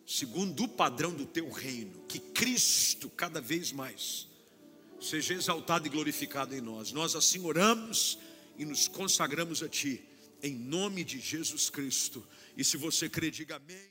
[0.07, 4.29] segundo o padrão do teu reino, que Cristo cada vez mais
[5.01, 6.93] seja exaltado e glorificado em nós.
[6.93, 8.19] Nós assim oramos
[8.59, 10.03] e nos consagramos a ti
[10.43, 12.27] em nome de Jesus Cristo.
[12.57, 13.90] E se você crê, diga amém.